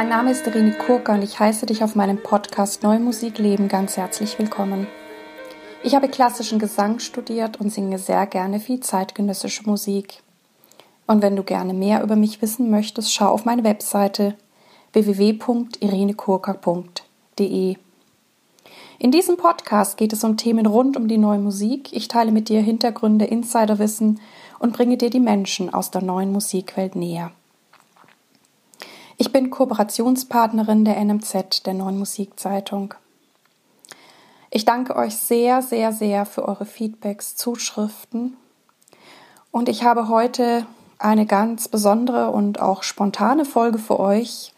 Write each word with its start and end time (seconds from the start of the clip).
Mein 0.00 0.08
Name 0.08 0.30
ist 0.30 0.46
Irene 0.46 0.72
Kurka 0.72 1.12
und 1.12 1.20
ich 1.20 1.38
heiße 1.38 1.66
dich 1.66 1.84
auf 1.84 1.94
meinem 1.94 2.22
Podcast 2.22 2.82
Neue 2.82 3.00
Musik 3.00 3.36
Leben 3.36 3.68
ganz 3.68 3.98
herzlich 3.98 4.38
willkommen. 4.38 4.86
Ich 5.82 5.94
habe 5.94 6.08
klassischen 6.08 6.58
Gesang 6.58 7.00
studiert 7.00 7.60
und 7.60 7.70
singe 7.70 7.98
sehr 7.98 8.26
gerne 8.26 8.60
viel 8.60 8.80
zeitgenössische 8.80 9.64
Musik. 9.64 10.22
Und 11.06 11.20
wenn 11.20 11.36
du 11.36 11.42
gerne 11.42 11.74
mehr 11.74 12.02
über 12.02 12.16
mich 12.16 12.40
wissen 12.40 12.70
möchtest, 12.70 13.12
schau 13.12 13.26
auf 13.26 13.44
meine 13.44 13.62
Webseite 13.62 14.36
www.irenekurka.de. 14.94 17.76
In 18.98 19.10
diesem 19.10 19.36
Podcast 19.36 19.98
geht 19.98 20.14
es 20.14 20.24
um 20.24 20.38
Themen 20.38 20.64
rund 20.64 20.96
um 20.96 21.08
die 21.08 21.18
neue 21.18 21.40
Musik. 21.40 21.92
Ich 21.92 22.08
teile 22.08 22.32
mit 22.32 22.48
dir 22.48 22.62
Hintergründe, 22.62 23.26
Insiderwissen 23.26 24.18
und 24.60 24.72
bringe 24.72 24.96
dir 24.96 25.10
die 25.10 25.20
Menschen 25.20 25.74
aus 25.74 25.90
der 25.90 26.00
neuen 26.00 26.32
Musikwelt 26.32 26.96
näher. 26.96 27.32
Ich 29.20 29.32
bin 29.32 29.50
Kooperationspartnerin 29.50 30.86
der 30.86 30.98
NMZ, 31.04 31.66
der 31.66 31.74
neuen 31.74 31.98
Musikzeitung. 31.98 32.94
Ich 34.50 34.64
danke 34.64 34.96
euch 34.96 35.14
sehr, 35.14 35.60
sehr, 35.60 35.92
sehr 35.92 36.24
für 36.24 36.48
eure 36.48 36.64
Feedbacks, 36.64 37.36
Zuschriften. 37.36 38.38
Und 39.50 39.68
ich 39.68 39.84
habe 39.84 40.08
heute 40.08 40.64
eine 40.98 41.26
ganz 41.26 41.68
besondere 41.68 42.30
und 42.30 42.62
auch 42.62 42.82
spontane 42.82 43.44
Folge 43.44 43.76
für 43.76 44.00
euch. 44.00 44.54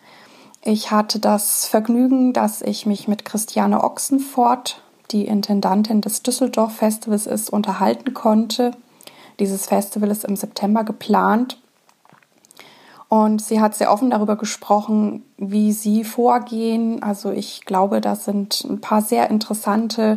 Ich 0.63 0.93
hatte 0.93 1.19
das 1.19 1.67
Vergnügen, 1.67 2.33
dass 2.33 2.63
ich 2.63 2.87
mich 2.87 3.09
mit 3.09 3.25
Christiane 3.25 3.83
Ochsenfort, 3.83 4.81
die 5.11 5.27
Intendantin 5.27 6.03
des 6.03 6.23
Düsseldorf 6.23 6.77
Festivals 6.77 7.27
ist, 7.27 7.51
unterhalten 7.51 8.15
konnte. 8.15 8.71
Dieses 9.41 9.67
Festival 9.67 10.13
ist 10.13 10.25
im 10.25 10.37
September 10.37 10.85
geplant 10.85 11.59
und 13.13 13.43
sie 13.43 13.61
hat 13.61 13.75
sehr 13.75 13.93
offen 13.93 14.09
darüber 14.09 14.37
gesprochen, 14.37 15.23
wie 15.37 15.73
sie 15.73 16.03
vorgehen. 16.03 17.03
Also 17.03 17.31
ich 17.31 17.67
glaube, 17.67 18.01
da 18.01 18.17
sind 18.17 18.65
ein 18.65 18.81
paar 18.81 19.03
sehr 19.03 19.29
interessante, 19.29 20.17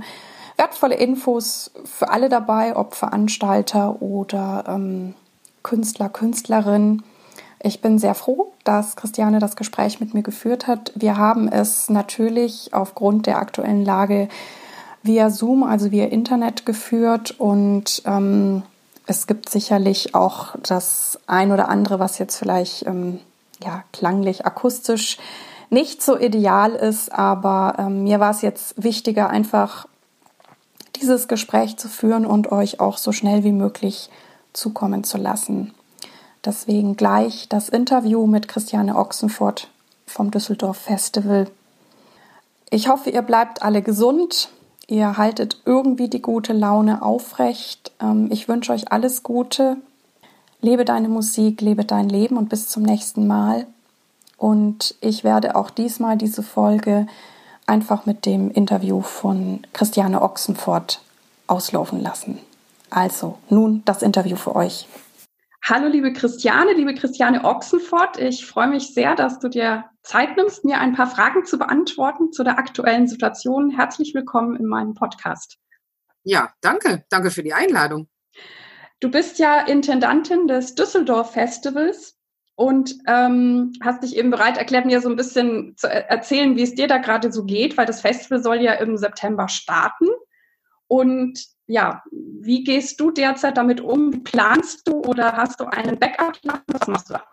wertvolle 0.55 0.95
Infos 0.95 1.71
für 1.83 2.09
alle 2.09 2.29
dabei, 2.29 2.73
ob 2.73 2.95
Veranstalter 2.95 4.01
oder 4.01 4.63
ähm, 4.69 5.13
Künstler, 5.61 6.07
Künstlerin. 6.07 7.03
Ich 7.61 7.81
bin 7.81 7.99
sehr 7.99 8.15
froh, 8.15 8.53
dass 8.63 8.95
Christiane 8.95 9.39
das 9.39 9.57
Gespräch 9.57 9.99
mit 9.99 10.13
mir 10.13 10.23
geführt 10.23 10.65
hat. 10.65 10.93
Wir 10.95 11.17
haben 11.17 11.49
es 11.49 11.89
natürlich 11.89 12.73
aufgrund 12.73 13.25
der 13.25 13.39
aktuellen 13.39 13.83
Lage 13.83 14.29
via 15.03 15.31
Zoom, 15.31 15.63
also 15.63 15.91
via 15.91 16.05
Internet 16.05 16.65
geführt 16.65 17.37
und 17.37 18.03
ähm, 18.05 18.63
es 19.07 19.27
gibt 19.27 19.49
sicherlich 19.49 20.15
auch 20.15 20.55
das 20.61 21.19
ein 21.27 21.51
oder 21.51 21.69
andere, 21.69 21.99
was 21.99 22.17
jetzt 22.17 22.37
vielleicht 22.37 22.85
ähm, 22.85 23.19
ja, 23.63 23.83
klanglich, 23.93 24.45
akustisch 24.45 25.17
nicht 25.69 26.01
so 26.01 26.17
ideal 26.17 26.71
ist, 26.71 27.11
aber 27.11 27.75
ähm, 27.79 28.03
mir 28.03 28.19
war 28.19 28.31
es 28.31 28.41
jetzt 28.41 28.81
wichtiger, 28.81 29.29
einfach 29.29 29.87
dieses 30.95 31.27
Gespräch 31.27 31.77
zu 31.77 31.89
führen 31.89 32.25
und 32.25 32.51
euch 32.51 32.79
auch 32.79 32.97
so 32.97 33.11
schnell 33.11 33.43
wie 33.43 33.51
möglich 33.51 34.09
zukommen 34.53 35.03
zu 35.03 35.17
lassen. 35.17 35.73
Deswegen 36.43 36.95
gleich 36.95 37.49
das 37.49 37.69
Interview 37.69 38.27
mit 38.27 38.47
Christiane 38.47 38.95
Ochsenfurt 38.95 39.69
vom 40.05 40.31
Düsseldorf 40.31 40.77
Festival. 40.77 41.49
Ich 42.69 42.87
hoffe, 42.87 43.09
ihr 43.09 43.23
bleibt 43.23 43.63
alle 43.63 43.81
gesund 43.81 44.49
Ihr 44.87 45.17
haltet 45.17 45.61
irgendwie 45.65 46.09
die 46.09 46.21
gute 46.21 46.53
Laune 46.53 47.01
aufrecht. 47.01 47.91
Ähm, 48.01 48.29
ich 48.31 48.47
wünsche 48.47 48.71
euch 48.71 48.91
alles 48.91 49.23
Gute. 49.23 49.77
Lebe 50.61 50.85
deine 50.85 51.09
Musik, 51.09 51.61
lebe 51.61 51.85
dein 51.85 52.09
Leben 52.09 52.37
und 52.37 52.49
bis 52.49 52.69
zum 52.69 52.83
nächsten 52.83 53.27
Mal. 53.27 53.65
Und 54.37 54.95
ich 55.01 55.23
werde 55.23 55.55
auch 55.55 55.69
diesmal 55.69 56.17
diese 56.17 56.43
Folge 56.43 57.07
einfach 57.65 58.05
mit 58.05 58.25
dem 58.25 58.51
Interview 58.51 59.01
von 59.01 59.65
Christiane 59.73 60.21
Ochsenfort 60.21 61.01
auslaufen 61.47 62.01
lassen. 62.01 62.39
Also, 62.89 63.37
nun 63.49 63.81
das 63.85 64.01
Interview 64.03 64.35
für 64.35 64.55
euch. 64.55 64.87
Hallo, 65.63 65.87
liebe 65.87 66.13
Christiane, 66.13 66.73
liebe 66.73 66.93
Christiane 66.93 67.43
Ochsenfort. 67.43 68.19
Ich 68.19 68.45
freue 68.45 68.67
mich 68.67 68.93
sehr, 68.93 69.15
dass 69.15 69.39
du 69.39 69.49
dir 69.49 69.85
Zeit 70.05 70.37
nimmst, 70.37 70.63
mir 70.63 70.79
ein 70.79 70.93
paar 70.93 71.07
Fragen 71.07 71.45
zu 71.45 71.57
beantworten 71.57 72.31
zu 72.31 72.43
der 72.43 72.59
aktuellen 72.59 73.07
Situation. 73.07 73.71
Herzlich 73.71 74.13
willkommen 74.13 74.55
in 74.55 74.65
meinem 74.65 74.93
Podcast. 74.93 75.57
Ja, 76.23 76.53
danke. 76.61 77.03
Danke 77.09 77.31
für 77.31 77.43
die 77.43 77.53
Einladung. 77.53 78.07
Du 78.99 79.09
bist 79.09 79.39
ja 79.39 79.61
Intendantin 79.61 80.47
des 80.47 80.75
Düsseldorf 80.75 81.33
Festivals 81.33 82.17
und 82.55 82.95
ähm, 83.07 83.73
hast 83.83 84.03
dich 84.03 84.15
eben 84.15 84.29
bereit 84.29 84.57
erklärt, 84.57 84.85
mir 84.85 85.01
so 85.01 85.09
ein 85.09 85.15
bisschen 85.15 85.75
zu 85.75 85.87
erzählen, 85.87 86.55
wie 86.55 86.63
es 86.63 86.75
dir 86.75 86.87
da 86.87 86.99
gerade 86.99 87.31
so 87.31 87.43
geht, 87.43 87.75
weil 87.75 87.85
das 87.85 88.01
Festival 88.01 88.41
soll 88.41 88.61
ja 88.61 88.73
im 88.73 88.97
September 88.97 89.49
starten. 89.49 90.07
Und 90.87 91.43
ja, 91.65 92.03
wie 92.11 92.63
gehst 92.63 92.99
du 92.99 93.09
derzeit 93.09 93.57
damit 93.57 93.81
um? 93.81 94.23
Planst 94.23 94.87
du 94.87 95.01
oder 95.01 95.35
hast 95.35 95.59
du 95.59 95.65
einen 95.65 95.97
Backup-Plan? 95.97 96.61
Was 96.67 96.87
machst 96.87 97.09
du 97.09 97.13
da? 97.15 97.23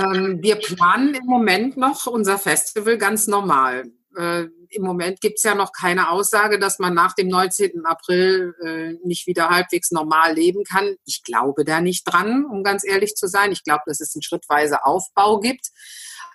Ähm, 0.00 0.38
wir 0.42 0.56
planen 0.56 1.14
im 1.14 1.26
Moment 1.26 1.76
noch 1.76 2.06
unser 2.06 2.38
Festival 2.38 2.96
ganz 2.96 3.26
normal. 3.26 3.84
Äh, 4.16 4.46
Im 4.70 4.82
Moment 4.82 5.20
gibt 5.20 5.36
es 5.36 5.42
ja 5.42 5.54
noch 5.54 5.72
keine 5.72 6.10
Aussage, 6.10 6.58
dass 6.58 6.78
man 6.78 6.94
nach 6.94 7.14
dem 7.14 7.28
19. 7.28 7.84
April 7.84 8.54
äh, 8.64 9.06
nicht 9.06 9.26
wieder 9.26 9.50
halbwegs 9.50 9.90
normal 9.90 10.34
leben 10.34 10.64
kann. 10.64 10.96
Ich 11.04 11.22
glaube 11.22 11.64
da 11.64 11.80
nicht 11.80 12.04
dran, 12.04 12.44
um 12.44 12.62
ganz 12.62 12.84
ehrlich 12.84 13.14
zu 13.14 13.26
sein. 13.28 13.52
Ich 13.52 13.62
glaube, 13.62 13.82
dass 13.86 14.00
es 14.00 14.14
einen 14.14 14.22
schrittweise 14.22 14.84
Aufbau 14.84 15.40
gibt. 15.40 15.68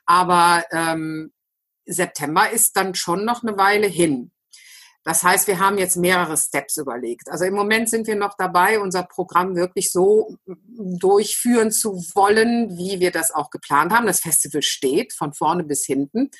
Aber 0.05 0.63
ähm, 0.71 1.33
September 1.85 2.49
ist 2.49 2.75
dann 2.75 2.95
schon 2.95 3.25
noch 3.25 3.43
eine 3.43 3.57
Weile 3.57 3.87
hin. 3.87 4.31
Das 5.05 5.21
heißt, 5.21 5.47
wir 5.47 5.59
haben 5.59 5.77
jetzt 5.77 5.97
mehrere 5.97 6.35
Steps 6.35 6.77
überlegt. 6.77 7.29
Also 7.29 7.45
im 7.45 7.53
Moment 7.53 7.89
sind 7.89 8.07
wir 8.07 8.15
noch 8.15 8.35
dabei, 8.37 8.79
unser 8.79 9.03
Programm 9.03 9.55
wirklich 9.55 9.91
so 9.91 10.35
durchführen 10.75 11.71
zu 11.71 11.93
wollen, 12.15 12.75
wie 12.75 12.99
wir 12.99 13.11
das 13.11 13.31
auch 13.31 13.51
geplant 13.51 13.93
haben. 13.93 14.07
Das 14.07 14.21
Festival 14.21 14.63
steht 14.63 15.13
von 15.13 15.31
vorne 15.31 15.63
bis 15.63 15.85
hinten. 15.85 16.31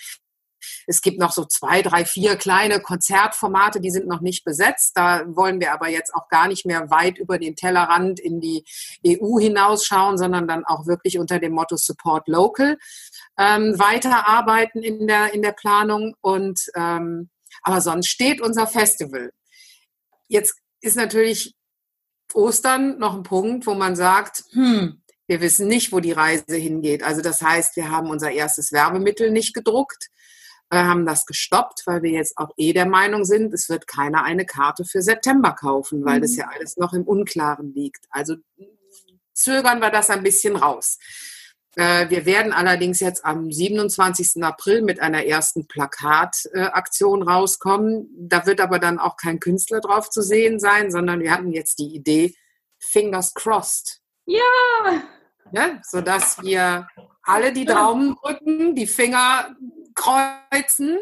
Es 0.87 1.01
gibt 1.01 1.19
noch 1.19 1.31
so 1.31 1.45
zwei, 1.45 1.83
drei, 1.83 2.05
vier 2.05 2.37
kleine 2.37 2.79
Konzertformate, 2.79 3.79
die 3.79 3.91
sind 3.91 4.07
noch 4.07 4.21
nicht 4.21 4.43
besetzt. 4.43 4.93
Da 4.95 5.23
wollen 5.27 5.59
wir 5.59 5.71
aber 5.71 5.89
jetzt 5.89 6.15
auch 6.15 6.27
gar 6.27 6.47
nicht 6.47 6.65
mehr 6.65 6.89
weit 6.89 7.19
über 7.19 7.37
den 7.37 7.55
Tellerrand 7.55 8.19
in 8.19 8.41
die 8.41 8.65
EU 9.05 9.37
hinausschauen, 9.37 10.17
sondern 10.17 10.47
dann 10.47 10.65
auch 10.65 10.87
wirklich 10.87 11.19
unter 11.19 11.37
dem 11.37 11.53
Motto 11.53 11.77
Support 11.77 12.27
Local 12.27 12.79
ähm, 13.37 13.77
weiterarbeiten 13.77 14.81
in 14.81 15.05
der, 15.05 15.35
in 15.35 15.43
der 15.43 15.51
Planung. 15.51 16.15
Und 16.21 16.61
ähm, 16.75 17.29
aber 17.65 17.81
sonst 17.81 18.07
steht 18.07 18.41
unser 18.41 18.67
Festival. 18.67 19.31
Jetzt 20.27 20.55
ist 20.81 20.95
natürlich 20.95 21.55
Ostern 22.33 22.99
noch 22.99 23.15
ein 23.15 23.23
Punkt, 23.23 23.65
wo 23.65 23.73
man 23.73 23.95
sagt, 23.95 24.43
hm, 24.51 25.01
wir 25.27 25.41
wissen 25.41 25.67
nicht, 25.67 25.91
wo 25.91 25.99
die 25.99 26.11
Reise 26.11 26.55
hingeht. 26.55 27.01
Also 27.01 27.21
das 27.21 27.41
heißt, 27.41 27.75
wir 27.75 27.89
haben 27.89 28.09
unser 28.11 28.31
erstes 28.31 28.71
Werbemittel 28.71 29.31
nicht 29.31 29.55
gedruckt, 29.55 30.09
haben 30.71 31.05
das 31.05 31.25
gestoppt, 31.25 31.83
weil 31.85 32.03
wir 32.03 32.11
jetzt 32.11 32.37
auch 32.37 32.51
eh 32.57 32.73
der 32.73 32.85
Meinung 32.85 33.23
sind, 33.23 33.53
es 33.53 33.67
wird 33.67 33.87
keiner 33.87 34.23
eine 34.23 34.45
Karte 34.45 34.85
für 34.85 35.01
September 35.01 35.53
kaufen, 35.53 36.05
weil 36.05 36.17
mhm. 36.17 36.21
das 36.21 36.35
ja 36.35 36.49
alles 36.53 36.77
noch 36.77 36.93
im 36.93 37.03
Unklaren 37.03 37.73
liegt. 37.73 38.05
Also 38.09 38.35
zögern 39.33 39.79
wir 39.79 39.89
das 39.89 40.09
ein 40.11 40.21
bisschen 40.21 40.55
raus. 40.55 40.99
Äh, 41.75 42.09
wir 42.09 42.25
werden 42.25 42.53
allerdings 42.53 42.99
jetzt 42.99 43.25
am 43.25 43.51
27. 43.51 44.43
April 44.43 44.81
mit 44.81 44.99
einer 45.01 45.25
ersten 45.25 45.67
Plakataktion 45.67 47.23
rauskommen. 47.23 48.09
Da 48.17 48.45
wird 48.45 48.61
aber 48.61 48.79
dann 48.79 48.97
auch 48.99 49.17
kein 49.17 49.39
Künstler 49.39 49.81
drauf 49.81 50.09
zu 50.09 50.21
sehen 50.21 50.59
sein, 50.59 50.89
sondern 50.89 51.19
wir 51.19 51.31
hatten 51.31 51.51
jetzt 51.51 51.79
die 51.79 51.93
Idee, 51.93 52.35
Fingers 52.79 53.33
crossed. 53.33 54.01
Ja! 54.25 54.41
ja 55.51 55.81
sodass 55.83 56.41
wir 56.41 56.87
alle 57.23 57.51
die 57.51 57.65
Daumen 57.65 58.15
drücken, 58.15 58.75
die 58.75 58.87
Finger 58.87 59.55
kreuzen, 59.95 60.99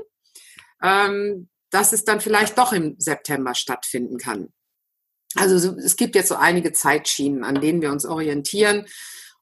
ähm, 0.82 1.50
dass 1.70 1.94
es 1.94 2.04
dann 2.06 2.22
vielleicht 2.22 2.58
doch 2.58 2.74
im 2.74 2.96
September 2.98 3.54
stattfinden 3.56 4.18
kann. 4.18 4.54
Also 5.36 5.76
es 5.78 5.96
gibt 5.96 6.16
jetzt 6.16 6.30
so 6.30 6.36
einige 6.36 6.74
Zeitschienen, 6.74 7.44
an 7.44 7.60
denen 7.60 7.82
wir 7.82 7.92
uns 7.92 8.06
orientieren. 8.06 8.86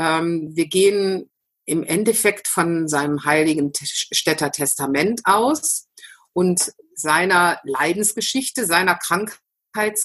Ähm, 0.00 0.50
wir 0.54 0.66
gehen 0.66 1.30
im 1.66 1.84
Endeffekt 1.84 2.48
von 2.48 2.88
seinem 2.88 3.24
heiligen 3.24 3.72
Städter 3.74 4.50
Testament 4.50 5.20
aus 5.24 5.88
und 6.32 6.72
seiner 6.94 7.60
Leidensgeschichte, 7.64 8.64
seiner 8.64 8.94
Krankheit 8.94 9.40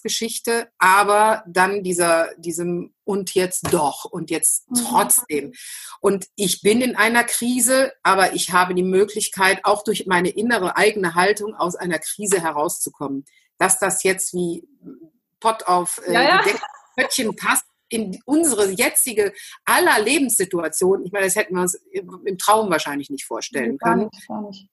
Geschichte, 0.04 0.70
aber 0.78 1.44
dann 1.48 1.82
dieser, 1.82 2.30
diesem 2.38 2.94
und 3.04 3.34
jetzt 3.34 3.74
doch 3.74 4.06
und 4.06 4.30
jetzt 4.30 4.70
mhm. 4.70 4.76
trotzdem. 4.76 5.54
Und 6.02 6.28
ich 6.36 6.62
bin 6.62 6.82
in 6.82 6.96
einer 6.96 7.24
Krise, 7.24 7.94
aber 8.04 8.34
ich 8.34 8.52
habe 8.52 8.76
die 8.76 8.84
Möglichkeit, 8.84 9.62
auch 9.64 9.84
durch 9.84 10.06
meine 10.08 10.30
innere 10.30 10.76
eigene 10.76 11.16
Haltung 11.16 11.56
aus 11.56 11.76
einer 11.76 12.00
Krise 12.00 12.42
herauszukommen. 12.42 13.26
Dass 13.58 13.80
das 13.80 14.04
jetzt 14.04 14.34
wie 14.34 14.68
Pott 15.40 15.64
auf 15.64 16.02
äh, 16.06 16.14
ja, 16.14 16.22
ja. 16.22 16.44
Pöttchen 16.96 17.36
passt, 17.36 17.66
in 17.96 18.20
unsere 18.26 18.70
jetzige 18.72 19.34
aller 19.66 20.04
Lebenssituation, 20.04 21.04
ich 21.06 21.12
meine, 21.12 21.26
das 21.26 21.36
hätten 21.36 21.56
wir 21.56 21.62
uns 21.62 21.76
im 21.94 22.38
Traum 22.38 22.70
wahrscheinlich 22.70 23.10
nicht 23.10 23.26
vorstellen 23.26 23.78
können. 23.78 24.10
Nicht, 24.12 24.28
gar 24.28 24.42
nicht. 24.42 24.70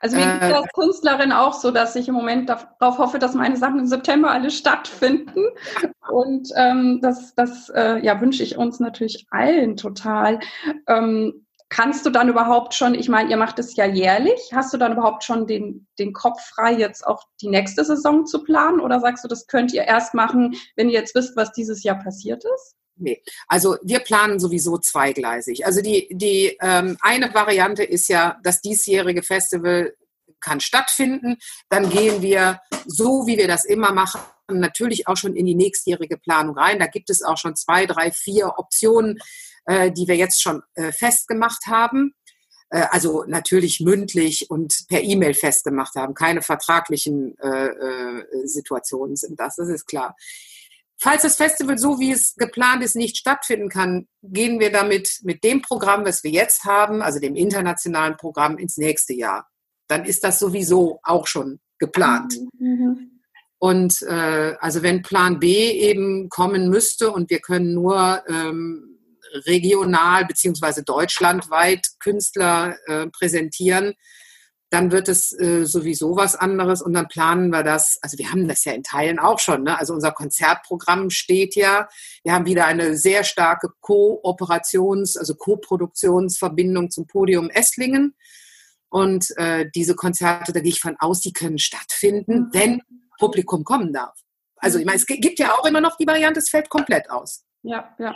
Also 0.00 0.16
mir 0.16 0.24
geht 0.24 0.50
äh, 0.50 0.52
als 0.52 0.72
Künstlerin 0.74 1.32
auch 1.32 1.54
so, 1.54 1.70
dass 1.70 1.96
ich 1.96 2.08
im 2.08 2.14
Moment 2.14 2.50
darauf 2.50 2.98
hoffe, 2.98 3.18
dass 3.18 3.32
meine 3.32 3.56
Sachen 3.56 3.78
im 3.78 3.86
September 3.86 4.30
alle 4.30 4.50
stattfinden. 4.50 5.40
Und 6.10 6.50
ähm, 6.56 7.00
das, 7.00 7.34
das 7.34 7.70
äh, 7.70 8.04
ja, 8.04 8.20
wünsche 8.20 8.42
ich 8.42 8.58
uns 8.58 8.80
natürlich 8.80 9.26
allen 9.30 9.78
total. 9.78 10.40
Ähm, 10.88 11.43
kannst 11.74 12.06
du 12.06 12.10
dann 12.10 12.28
überhaupt 12.28 12.72
schon, 12.72 12.94
ich 12.94 13.08
meine, 13.08 13.30
ihr 13.30 13.36
macht 13.36 13.58
es 13.58 13.74
ja 13.74 13.84
jährlich, 13.84 14.52
hast 14.52 14.72
du 14.72 14.78
dann 14.78 14.92
überhaupt 14.92 15.24
schon 15.24 15.48
den, 15.48 15.88
den 15.98 16.12
Kopf 16.12 16.40
frei, 16.40 16.74
jetzt 16.74 17.04
auch 17.04 17.24
die 17.40 17.48
nächste 17.48 17.84
Saison 17.84 18.26
zu 18.26 18.44
planen? 18.44 18.78
Oder 18.78 19.00
sagst 19.00 19.24
du, 19.24 19.28
das 19.28 19.48
könnt 19.48 19.74
ihr 19.74 19.82
erst 19.82 20.14
machen, 20.14 20.54
wenn 20.76 20.88
ihr 20.88 21.00
jetzt 21.00 21.16
wisst, 21.16 21.36
was 21.36 21.50
dieses 21.50 21.82
Jahr 21.82 21.98
passiert 21.98 22.44
ist? 22.44 22.76
Nee, 22.94 23.20
also 23.48 23.76
wir 23.82 23.98
planen 23.98 24.38
sowieso 24.38 24.78
zweigleisig. 24.78 25.66
Also 25.66 25.82
die, 25.82 26.06
die 26.12 26.56
ähm, 26.60 26.96
eine 27.00 27.34
Variante 27.34 27.82
ist 27.82 28.06
ja, 28.06 28.38
das 28.44 28.60
diesjährige 28.60 29.24
Festival 29.24 29.96
kann 30.40 30.60
stattfinden. 30.60 31.38
Dann 31.70 31.90
gehen 31.90 32.22
wir, 32.22 32.60
so 32.86 33.26
wie 33.26 33.36
wir 33.36 33.48
das 33.48 33.64
immer 33.64 33.90
machen, 33.90 34.20
natürlich 34.48 35.08
auch 35.08 35.16
schon 35.16 35.34
in 35.34 35.46
die 35.46 35.56
nächstjährige 35.56 36.18
Planung 36.18 36.56
rein. 36.56 36.78
Da 36.78 36.86
gibt 36.86 37.10
es 37.10 37.24
auch 37.24 37.36
schon 37.36 37.56
zwei, 37.56 37.86
drei, 37.86 38.12
vier 38.12 38.52
Optionen, 38.58 39.18
äh, 39.66 39.90
die 39.90 40.06
wir 40.08 40.16
jetzt 40.16 40.42
schon 40.42 40.62
äh, 40.74 40.92
festgemacht 40.92 41.66
haben. 41.66 42.14
Äh, 42.70 42.86
also 42.90 43.24
natürlich 43.26 43.80
mündlich 43.80 44.50
und 44.50 44.86
per 44.88 45.02
E-Mail 45.02 45.34
festgemacht 45.34 45.94
haben. 45.94 46.14
Keine 46.14 46.42
vertraglichen 46.42 47.38
äh, 47.38 47.66
äh, 47.68 48.46
Situationen 48.46 49.16
sind 49.16 49.38
das, 49.38 49.56
das 49.56 49.68
ist 49.68 49.86
klar. 49.86 50.16
Falls 50.96 51.22
das 51.22 51.36
Festival 51.36 51.76
so 51.76 51.98
wie 51.98 52.12
es 52.12 52.34
geplant 52.36 52.82
ist 52.82 52.96
nicht 52.96 53.16
stattfinden 53.16 53.68
kann, 53.68 54.06
gehen 54.22 54.60
wir 54.60 54.70
damit 54.70 55.20
mit 55.22 55.44
dem 55.44 55.60
Programm, 55.60 56.04
was 56.04 56.22
wir 56.24 56.30
jetzt 56.30 56.64
haben, 56.64 57.02
also 57.02 57.18
dem 57.18 57.34
internationalen 57.34 58.16
Programm, 58.16 58.58
ins 58.58 58.76
nächste 58.76 59.12
Jahr. 59.12 59.48
Dann 59.88 60.04
ist 60.04 60.24
das 60.24 60.38
sowieso 60.38 61.00
auch 61.02 61.26
schon 61.26 61.60
geplant. 61.78 62.34
Mhm. 62.58 63.20
Und 63.58 64.02
äh, 64.02 64.54
also 64.60 64.82
wenn 64.82 65.02
Plan 65.02 65.40
B 65.40 65.72
eben 65.72 66.28
kommen 66.28 66.70
müsste 66.70 67.10
und 67.10 67.28
wir 67.30 67.40
können 67.40 67.74
nur 67.74 68.22
ähm, 68.28 68.93
regional 69.34 70.24
beziehungsweise 70.24 70.82
deutschlandweit 70.84 71.86
Künstler 72.00 72.76
äh, 72.86 73.06
präsentieren, 73.08 73.94
dann 74.70 74.90
wird 74.90 75.08
es 75.08 75.32
äh, 75.38 75.64
sowieso 75.66 76.16
was 76.16 76.34
anderes 76.34 76.82
und 76.82 76.94
dann 76.94 77.06
planen 77.06 77.50
wir 77.50 77.62
das. 77.62 77.98
Also 78.02 78.18
wir 78.18 78.32
haben 78.32 78.48
das 78.48 78.64
ja 78.64 78.72
in 78.72 78.82
Teilen 78.82 79.20
auch 79.20 79.38
schon. 79.38 79.62
Ne? 79.62 79.78
Also 79.78 79.94
unser 79.94 80.10
Konzertprogramm 80.10 81.10
steht 81.10 81.54
ja. 81.54 81.88
Wir 82.24 82.32
haben 82.32 82.44
wieder 82.44 82.66
eine 82.66 82.96
sehr 82.96 83.22
starke 83.22 83.68
Kooperations-, 83.80 85.16
also 85.16 85.36
Koproduktionsverbindung 85.36 86.90
zum 86.90 87.06
Podium 87.06 87.50
Esslingen. 87.50 88.16
Und 88.88 89.36
äh, 89.36 89.66
diese 89.74 89.94
Konzerte, 89.94 90.52
da 90.52 90.60
gehe 90.60 90.70
ich 90.70 90.80
von 90.80 90.96
aus, 90.98 91.20
die 91.20 91.32
können 91.32 91.58
stattfinden, 91.58 92.34
mhm. 92.34 92.48
wenn 92.52 92.82
Publikum 93.18 93.62
kommen 93.62 93.92
darf. 93.92 94.18
Also 94.56 94.78
ich 94.78 94.84
meine, 94.84 94.96
es 94.96 95.06
gibt 95.06 95.38
ja 95.38 95.52
auch 95.54 95.66
immer 95.66 95.80
noch 95.80 95.96
die 95.96 96.06
Variante, 96.06 96.40
es 96.40 96.48
fällt 96.48 96.68
komplett 96.68 97.10
aus. 97.10 97.44
Ja, 97.62 97.94
ja. 97.98 98.14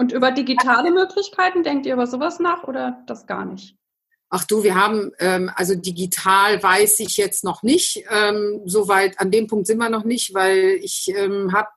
Und 0.00 0.12
über 0.12 0.30
digitale 0.30 0.90
Möglichkeiten 0.90 1.62
denkt 1.62 1.84
ihr 1.84 1.92
über 1.92 2.06
sowas 2.06 2.38
nach 2.38 2.64
oder 2.64 3.02
das 3.06 3.26
gar 3.26 3.44
nicht? 3.44 3.76
ach 4.30 4.44
du, 4.44 4.62
wir 4.62 4.76
haben, 4.76 5.10
ähm, 5.18 5.50
also 5.54 5.74
digital 5.74 6.62
weiß 6.62 7.00
ich 7.00 7.16
jetzt 7.16 7.44
noch 7.44 7.62
nicht, 7.62 8.04
ähm, 8.08 8.62
soweit, 8.64 9.18
an 9.18 9.30
dem 9.30 9.48
Punkt 9.48 9.66
sind 9.66 9.78
wir 9.78 9.90
noch 9.90 10.04
nicht, 10.04 10.32
weil 10.32 10.78
ich 10.82 11.12
ähm, 11.14 11.52
habe 11.52 11.68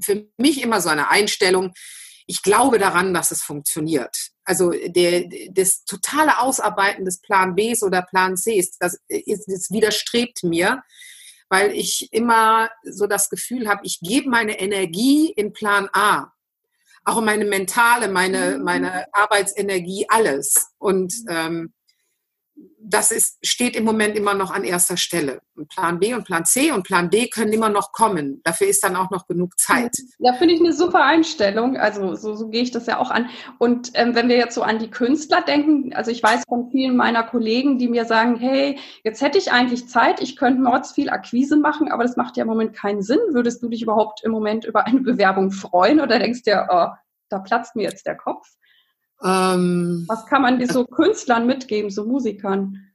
für 0.00 0.28
mich 0.38 0.62
immer 0.62 0.80
so 0.80 0.88
eine 0.88 1.10
Einstellung, 1.10 1.72
ich 2.26 2.42
glaube 2.42 2.78
daran, 2.78 3.12
dass 3.12 3.32
es 3.32 3.42
funktioniert. 3.42 4.16
Also 4.44 4.70
der, 4.70 5.24
das 5.50 5.84
totale 5.84 6.38
Ausarbeiten 6.38 7.04
des 7.04 7.20
Plan 7.20 7.56
Bs 7.56 7.82
oder 7.82 8.02
Plan 8.02 8.36
Cs, 8.36 8.78
das, 8.78 9.00
ist, 9.08 9.48
das 9.48 9.70
widerstrebt 9.70 10.44
mir, 10.44 10.82
weil 11.48 11.72
ich 11.72 12.12
immer 12.12 12.70
so 12.84 13.08
das 13.08 13.28
Gefühl 13.28 13.68
habe, 13.68 13.80
ich 13.82 13.98
gebe 14.00 14.30
meine 14.30 14.60
Energie 14.60 15.32
in 15.32 15.52
Plan 15.52 15.88
A 15.92 16.32
auch 17.10 17.20
meine 17.20 17.44
mentale, 17.44 18.08
meine, 18.08 18.58
mhm. 18.58 18.64
meine 18.64 19.06
Arbeitsenergie, 19.12 20.06
alles. 20.08 20.72
Und 20.78 21.14
ähm, 21.28 21.72
das 22.82 23.10
ist, 23.10 23.38
steht 23.46 23.76
im 23.76 23.84
Moment 23.84 24.16
immer 24.16 24.34
noch 24.34 24.50
an 24.50 24.64
erster 24.64 24.96
Stelle. 24.96 25.40
Plan 25.68 25.98
B 25.98 26.14
und 26.14 26.24
Plan 26.24 26.44
C 26.44 26.72
und 26.72 26.82
Plan 26.82 27.10
D 27.10 27.28
können 27.28 27.52
immer 27.52 27.68
noch 27.68 27.92
kommen. 27.92 28.40
Dafür 28.42 28.66
ist 28.66 28.82
dann 28.82 28.96
auch 28.96 29.10
noch 29.10 29.26
genug 29.26 29.58
Zeit. 29.58 29.94
Ja, 30.18 30.32
finde 30.34 30.54
ich 30.54 30.60
eine 30.60 30.72
super 30.72 31.04
Einstellung. 31.04 31.76
Also 31.76 32.14
so, 32.16 32.34
so 32.34 32.48
gehe 32.48 32.62
ich 32.62 32.70
das 32.70 32.86
ja 32.86 32.98
auch 32.98 33.10
an. 33.10 33.28
Und 33.58 33.90
ähm, 33.94 34.14
wenn 34.14 34.28
wir 34.28 34.36
jetzt 34.36 34.54
so 34.54 34.62
an 34.62 34.78
die 34.78 34.90
Künstler 34.90 35.42
denken, 35.42 35.92
also 35.94 36.10
ich 36.10 36.22
weiß 36.22 36.42
von 36.48 36.70
vielen 36.70 36.96
meiner 36.96 37.22
Kollegen, 37.22 37.78
die 37.78 37.88
mir 37.88 38.04
sagen, 38.06 38.36
hey, 38.36 38.78
jetzt 39.04 39.20
hätte 39.20 39.38
ich 39.38 39.52
eigentlich 39.52 39.88
Zeit, 39.88 40.20
ich 40.20 40.36
könnte 40.36 40.62
mords 40.62 40.92
viel 40.92 41.10
Akquise 41.10 41.56
machen, 41.56 41.92
aber 41.92 42.02
das 42.02 42.16
macht 42.16 42.36
ja 42.36 42.42
im 42.42 42.48
Moment 42.48 42.74
keinen 42.74 43.02
Sinn. 43.02 43.20
Würdest 43.30 43.62
du 43.62 43.68
dich 43.68 43.82
überhaupt 43.82 44.24
im 44.24 44.32
Moment 44.32 44.64
über 44.64 44.86
eine 44.86 45.00
Bewerbung 45.00 45.50
freuen 45.52 46.00
oder 46.00 46.18
denkst 46.18 46.42
du, 46.44 46.66
oh, 46.68 46.88
da 47.28 47.38
platzt 47.38 47.76
mir 47.76 47.82
jetzt 47.82 48.06
der 48.06 48.16
Kopf? 48.16 48.46
Ähm, 49.22 50.04
Was 50.08 50.26
kann 50.26 50.42
man 50.42 50.66
so 50.66 50.84
Künstlern 50.84 51.46
mitgeben, 51.46 51.90
so 51.90 52.04
Musikern? 52.04 52.90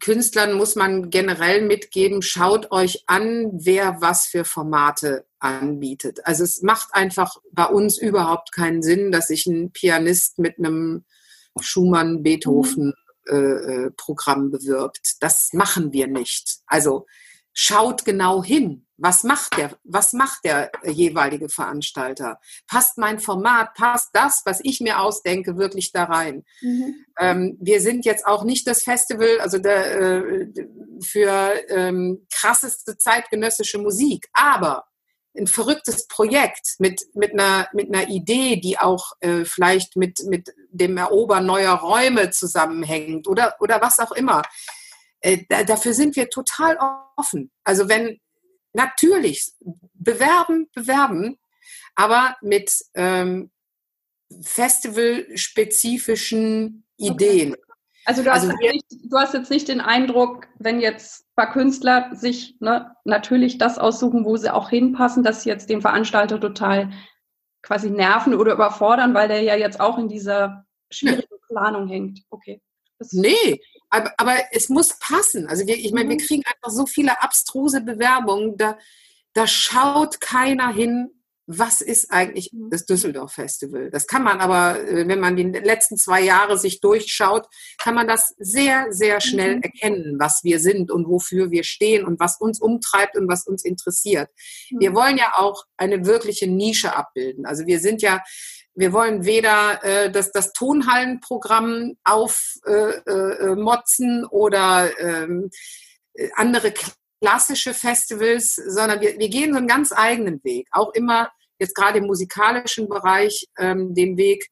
Künstlern 0.00 0.54
muss 0.54 0.76
man 0.76 1.10
generell 1.10 1.62
mitgeben, 1.62 2.22
schaut 2.22 2.72
euch 2.72 3.04
an, 3.06 3.50
wer 3.52 4.00
was 4.00 4.26
für 4.26 4.44
Formate 4.44 5.26
anbietet. 5.38 6.26
Also 6.26 6.42
es 6.42 6.62
macht 6.62 6.88
einfach 6.94 7.36
bei 7.52 7.66
uns 7.66 7.98
überhaupt 7.98 8.52
keinen 8.52 8.82
Sinn, 8.82 9.12
dass 9.12 9.26
sich 9.26 9.46
ein 9.46 9.72
Pianist 9.72 10.38
mit 10.38 10.58
einem 10.58 11.04
Schumann, 11.60 12.22
Beethoven 12.22 12.94
äh, 13.26 13.36
äh, 13.36 13.90
Programm 13.90 14.50
bewirbt. 14.50 15.22
Das 15.22 15.50
machen 15.52 15.92
wir 15.92 16.06
nicht. 16.06 16.60
Also 16.66 17.06
schaut 17.54 18.04
genau 18.04 18.44
hin. 18.44 18.86
Was 18.96 19.24
macht 19.24 19.56
der, 19.56 19.76
was 19.82 20.12
macht 20.12 20.44
der 20.44 20.70
jeweilige 20.84 21.48
Veranstalter? 21.48 22.38
Passt 22.68 22.96
mein 22.96 23.18
Format, 23.18 23.74
passt 23.74 24.10
das, 24.12 24.42
was 24.44 24.60
ich 24.62 24.80
mir 24.80 25.00
ausdenke, 25.00 25.56
wirklich 25.56 25.90
da 25.90 26.04
rein? 26.04 26.44
Mhm. 26.60 26.94
Ähm, 27.18 27.58
wir 27.60 27.80
sind 27.80 28.04
jetzt 28.04 28.24
auch 28.24 28.44
nicht 28.44 28.68
das 28.68 28.84
Festival, 28.84 29.40
also 29.40 29.58
der, 29.58 30.00
äh, 30.00 30.46
für 31.02 31.54
ähm, 31.70 32.26
krasseste 32.32 32.96
zeitgenössische 32.96 33.78
Musik, 33.78 34.28
aber 34.32 34.84
ein 35.36 35.48
verrücktes 35.48 36.06
Projekt 36.06 36.76
mit, 36.78 37.02
mit, 37.14 37.32
einer, 37.32 37.68
mit 37.72 37.92
einer 37.92 38.08
Idee, 38.08 38.56
die 38.56 38.78
auch 38.78 39.12
äh, 39.20 39.44
vielleicht 39.44 39.96
mit, 39.96 40.20
mit 40.26 40.54
dem 40.70 40.96
Erobern 40.96 41.44
neuer 41.46 41.72
Räume 41.72 42.30
zusammenhängt 42.30 43.26
oder, 43.26 43.56
oder 43.58 43.80
was 43.80 43.98
auch 43.98 44.12
immer. 44.12 44.42
Äh, 45.24 45.44
da, 45.48 45.64
dafür 45.64 45.94
sind 45.94 46.14
wir 46.16 46.28
total 46.28 46.76
offen. 47.16 47.50
Also 47.64 47.88
wenn 47.88 48.20
natürlich 48.74 49.54
bewerben, 49.94 50.68
bewerben, 50.74 51.38
aber 51.94 52.36
mit 52.42 52.70
ähm, 52.94 53.50
festivalspezifischen 54.42 56.84
Ideen. 56.98 57.54
Okay. 57.54 57.62
Also, 58.06 58.22
du 58.22 58.30
hast, 58.30 58.42
also 58.42 58.54
nicht, 58.58 58.84
du 58.90 59.16
hast, 59.16 59.32
jetzt 59.32 59.50
nicht 59.50 59.68
den 59.68 59.80
Eindruck, 59.80 60.46
wenn 60.58 60.78
jetzt 60.78 61.22
ein 61.22 61.32
paar 61.36 61.54
Künstler 61.54 62.14
sich 62.14 62.54
ne, 62.60 62.94
natürlich 63.04 63.56
das 63.56 63.78
aussuchen, 63.78 64.26
wo 64.26 64.36
sie 64.36 64.52
auch 64.52 64.68
hinpassen, 64.68 65.22
dass 65.22 65.42
sie 65.42 65.48
jetzt 65.48 65.70
den 65.70 65.80
Veranstalter 65.80 66.38
total 66.38 66.92
quasi 67.62 67.88
nerven 67.88 68.34
oder 68.34 68.52
überfordern, 68.52 69.14
weil 69.14 69.28
der 69.28 69.40
ja 69.40 69.56
jetzt 69.56 69.80
auch 69.80 69.96
in 69.96 70.08
dieser 70.08 70.66
schwierigen 70.90 71.38
Planung 71.48 71.88
hängt. 71.88 72.20
Okay. 72.28 72.60
Das 72.98 73.12
nee, 73.12 73.62
aber, 73.94 74.12
aber, 74.16 74.36
es 74.52 74.68
muss 74.68 74.98
passen. 74.98 75.46
Also 75.48 75.66
wir, 75.66 75.76
ich 75.76 75.92
meine, 75.92 76.08
wir 76.08 76.16
mhm. 76.16 76.26
kriegen 76.26 76.42
einfach 76.44 76.70
so 76.70 76.86
viele 76.86 77.22
abstruse 77.22 77.80
Bewerbungen, 77.80 78.56
da, 78.56 78.78
da 79.32 79.46
schaut 79.46 80.20
keiner 80.20 80.72
hin, 80.72 81.10
was 81.46 81.80
ist 81.80 82.10
eigentlich 82.10 82.52
mhm. 82.52 82.70
das 82.70 82.86
Düsseldorf 82.86 83.32
Festival? 83.32 83.90
Das 83.90 84.06
kann 84.06 84.22
man 84.22 84.40
aber, 84.40 84.80
äh, 84.80 85.06
wenn 85.06 85.20
man 85.20 85.36
die 85.36 85.44
letzten 85.44 85.96
zwei 85.96 86.22
Jahre 86.22 86.58
sich 86.58 86.80
durchschaut, 86.80 87.46
kann 87.78 87.94
man 87.94 88.08
das 88.08 88.34
sehr, 88.38 88.86
sehr 88.90 89.20
schnell 89.20 89.56
mhm. 89.56 89.62
erkennen, 89.62 90.16
was 90.18 90.42
wir 90.42 90.58
sind 90.58 90.90
und 90.90 91.06
wofür 91.06 91.50
wir 91.50 91.64
stehen 91.64 92.04
und 92.04 92.18
was 92.18 92.40
uns 92.40 92.60
umtreibt 92.60 93.16
und 93.16 93.28
was 93.28 93.46
uns 93.46 93.64
interessiert. 93.64 94.30
Mhm. 94.70 94.80
Wir 94.80 94.94
wollen 94.94 95.18
ja 95.18 95.32
auch 95.36 95.64
eine 95.76 96.06
wirkliche 96.06 96.46
Nische 96.46 96.96
abbilden. 96.96 97.44
Also 97.44 97.66
wir 97.66 97.78
sind 97.78 98.00
ja, 98.00 98.22
wir 98.74 98.92
wollen 98.92 99.24
weder 99.24 99.82
äh, 99.84 100.10
das, 100.10 100.32
das 100.32 100.52
Tonhallenprogramm 100.52 101.96
aufmotzen 102.04 104.20
äh, 104.20 104.22
äh, 104.22 104.26
oder 104.30 104.90
ähm, 104.98 105.50
äh, 106.14 106.28
andere 106.34 106.74
klassische 107.20 107.74
Festivals, 107.74 108.54
sondern 108.54 109.00
wir, 109.00 109.18
wir 109.18 109.28
gehen 109.28 109.52
so 109.52 109.58
einen 109.58 109.68
ganz 109.68 109.92
eigenen 109.92 110.42
Weg. 110.44 110.68
Auch 110.72 110.92
immer 110.94 111.30
jetzt 111.58 111.74
gerade 111.74 111.98
im 111.98 112.06
musikalischen 112.06 112.88
Bereich 112.88 113.46
ähm, 113.58 113.94
den 113.94 114.16
Weg, 114.16 114.48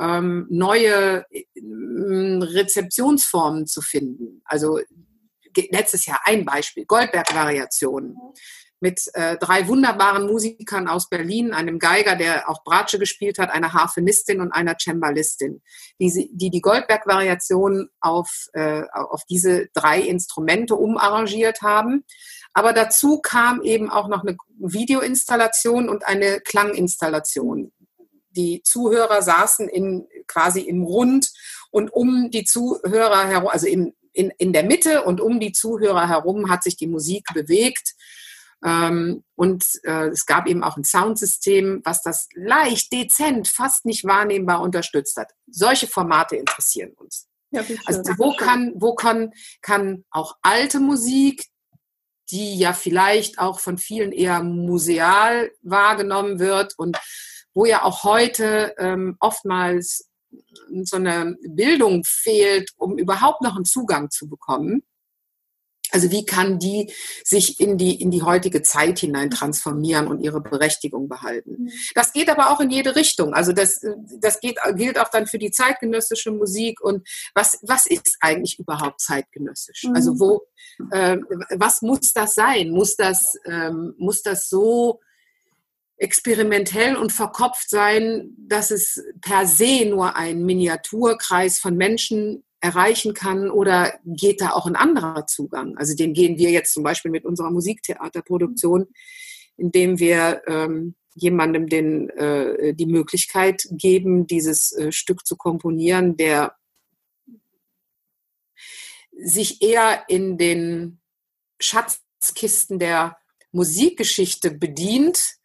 ähm, 0.00 0.46
neue 0.48 1.24
äh, 1.30 1.44
Rezeptionsformen 1.54 3.66
zu 3.66 3.82
finden. 3.82 4.40
Also 4.44 4.78
letztes 5.70 6.06
Jahr 6.06 6.20
ein 6.24 6.44
Beispiel, 6.44 6.84
Goldberg-Variationen 6.86 8.16
mit 8.80 9.10
äh, 9.14 9.36
drei 9.38 9.66
wunderbaren 9.66 10.26
Musikern 10.26 10.88
aus 10.88 11.08
Berlin, 11.08 11.52
einem 11.52 11.78
Geiger, 11.78 12.16
der 12.16 12.48
auch 12.48 12.62
Bratsche 12.62 12.98
gespielt 12.98 13.38
hat, 13.38 13.50
einer 13.50 13.72
Harfenistin 13.72 14.40
und 14.40 14.52
einer 14.52 14.76
Cembalistin, 14.78 15.62
die 16.00 16.30
die, 16.32 16.50
die 16.50 16.60
Goldberg-Variation 16.60 17.88
auf, 18.00 18.46
äh, 18.52 18.82
auf 18.92 19.24
diese 19.28 19.68
drei 19.74 20.00
Instrumente 20.00 20.76
umarrangiert 20.76 21.62
haben. 21.62 22.04
Aber 22.52 22.72
dazu 22.72 23.20
kam 23.20 23.62
eben 23.62 23.90
auch 23.90 24.08
noch 24.08 24.22
eine 24.22 24.36
Videoinstallation 24.58 25.88
und 25.88 26.06
eine 26.06 26.40
Klanginstallation. 26.40 27.72
Die 28.30 28.62
Zuhörer 28.62 29.22
saßen 29.22 29.68
in, 29.68 30.06
quasi 30.26 30.60
im 30.60 30.84
Rund 30.84 31.32
und 31.70 31.92
um 31.92 32.30
die 32.30 32.44
Zuhörer 32.44 33.26
herum, 33.26 33.48
also 33.48 33.66
in, 33.66 33.94
in, 34.12 34.30
in 34.38 34.52
der 34.52 34.62
Mitte 34.62 35.02
und 35.02 35.20
um 35.20 35.40
die 35.40 35.52
Zuhörer 35.52 36.08
herum 36.08 36.50
hat 36.50 36.62
sich 36.62 36.76
die 36.76 36.86
Musik 36.86 37.26
bewegt 37.34 37.94
und 38.60 39.64
äh, 39.84 40.08
es 40.08 40.26
gab 40.26 40.48
eben 40.48 40.64
auch 40.64 40.76
ein 40.76 40.84
Soundsystem, 40.84 41.80
was 41.84 42.02
das 42.02 42.28
leicht, 42.34 42.92
dezent, 42.92 43.46
fast 43.48 43.84
nicht 43.84 44.04
wahrnehmbar 44.04 44.60
unterstützt 44.62 45.16
hat. 45.16 45.32
Solche 45.46 45.86
Formate 45.86 46.36
interessieren 46.36 46.92
uns. 46.96 47.28
Ja, 47.50 47.62
also 47.86 48.02
wo 48.18 48.34
kann, 48.36 48.72
wo 48.76 48.94
kann, 48.94 49.32
kann 49.62 50.04
auch 50.10 50.36
alte 50.42 50.80
Musik, 50.80 51.46
die 52.30 52.58
ja 52.58 52.72
vielleicht 52.72 53.38
auch 53.38 53.60
von 53.60 53.78
vielen 53.78 54.12
eher 54.12 54.42
museal 54.42 55.50
wahrgenommen 55.62 56.40
wird 56.40 56.74
und 56.76 56.98
wo 57.54 57.64
ja 57.64 57.84
auch 57.84 58.04
heute 58.04 58.74
ähm, 58.78 59.16
oftmals 59.20 60.08
so 60.82 60.96
eine 60.96 61.36
Bildung 61.42 62.02
fehlt, 62.04 62.70
um 62.76 62.98
überhaupt 62.98 63.40
noch 63.40 63.56
einen 63.56 63.64
Zugang 63.64 64.10
zu 64.10 64.28
bekommen. 64.28 64.82
Also 65.92 66.10
wie 66.10 66.24
kann 66.24 66.58
die 66.58 66.92
sich 67.24 67.60
in 67.60 67.78
die, 67.78 68.00
in 68.00 68.10
die 68.10 68.22
heutige 68.22 68.62
Zeit 68.62 68.98
hinein 68.98 69.30
transformieren 69.30 70.06
und 70.06 70.20
ihre 70.20 70.40
Berechtigung 70.40 71.08
behalten? 71.08 71.64
Mhm. 71.64 71.70
Das 71.94 72.12
geht 72.12 72.28
aber 72.28 72.50
auch 72.50 72.60
in 72.60 72.70
jede 72.70 72.96
Richtung. 72.96 73.34
Also 73.34 73.52
das, 73.52 73.80
das 74.20 74.40
geht, 74.40 74.58
gilt 74.74 74.98
auch 74.98 75.08
dann 75.08 75.26
für 75.26 75.38
die 75.38 75.50
zeitgenössische 75.50 76.30
Musik. 76.30 76.80
Und 76.80 77.06
was, 77.34 77.58
was 77.62 77.86
ist 77.86 78.16
eigentlich 78.20 78.58
überhaupt 78.58 79.00
zeitgenössisch? 79.00 79.84
Mhm. 79.84 79.94
Also 79.94 80.18
wo, 80.18 80.46
äh, 80.90 81.18
was 81.56 81.82
muss 81.82 82.12
das 82.12 82.34
sein? 82.34 82.70
Muss 82.70 82.96
das, 82.96 83.36
ähm, 83.46 83.94
muss 83.98 84.22
das 84.22 84.48
so 84.48 85.00
experimentell 85.98 86.96
und 86.96 87.12
verkopft 87.12 87.68
sein, 87.68 88.30
dass 88.38 88.70
es 88.70 89.02
per 89.20 89.46
se 89.46 89.84
nur 89.84 90.16
ein 90.16 90.44
Miniaturkreis 90.44 91.58
von 91.58 91.76
Menschen 91.76 92.44
erreichen 92.60 93.14
kann 93.14 93.50
oder 93.50 93.98
geht 94.04 94.40
da 94.40 94.50
auch 94.50 94.66
ein 94.66 94.76
anderer 94.76 95.26
Zugang? 95.26 95.76
Also 95.76 95.94
den 95.94 96.12
gehen 96.12 96.38
wir 96.38 96.50
jetzt 96.50 96.72
zum 96.72 96.82
Beispiel 96.82 97.10
mit 97.10 97.24
unserer 97.24 97.50
Musiktheaterproduktion, 97.50 98.88
indem 99.56 99.98
wir 99.98 100.42
ähm, 100.46 100.94
jemandem 101.14 101.68
den, 101.68 102.10
äh, 102.10 102.74
die 102.74 102.86
Möglichkeit 102.86 103.66
geben, 103.70 104.26
dieses 104.26 104.72
äh, 104.72 104.92
Stück 104.92 105.26
zu 105.26 105.36
komponieren, 105.36 106.16
der 106.16 106.54
sich 109.20 109.62
eher 109.62 110.04
in 110.08 110.38
den 110.38 111.00
Schatzkisten 111.60 112.78
der 112.78 113.18
Musikgeschichte 113.50 114.50
bedient, 114.50 115.38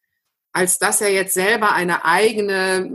als 0.51 0.77
dass 0.77 1.01
er 1.01 1.11
jetzt 1.11 1.33
selber 1.33 1.73
eine 1.73 2.05
eigene 2.05 2.87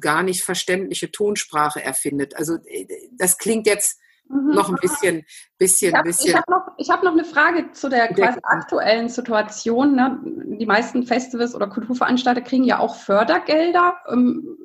gar 0.00 0.22
nicht 0.22 0.42
verständliche 0.42 1.10
Tonsprache 1.10 1.82
erfindet. 1.82 2.36
Also 2.36 2.56
äh, 2.66 2.86
das 3.12 3.38
klingt 3.38 3.66
jetzt 3.66 3.98
mhm. 4.28 4.54
noch 4.54 4.68
ein 4.68 4.76
bisschen, 4.80 5.24
bisschen, 5.58 5.90
ich 5.90 5.96
hab, 5.96 6.04
bisschen. 6.04 6.30
Ich 6.30 6.36
habe 6.36 6.50
noch, 6.50 6.88
hab 6.88 7.02
noch 7.02 7.12
eine 7.12 7.24
Frage 7.24 7.72
zu 7.72 7.88
der 7.88 8.08
quasi 8.08 8.38
aktuellen 8.42 9.08
Situation. 9.08 9.94
Ne? 9.94 10.20
Die 10.58 10.66
meisten 10.66 11.06
Festivals 11.06 11.54
oder 11.54 11.68
Kulturveranstalter 11.68 12.40
kriegen 12.40 12.64
ja 12.64 12.78
auch 12.78 12.96
Fördergelder. 12.96 13.96
Ähm, 14.08 14.56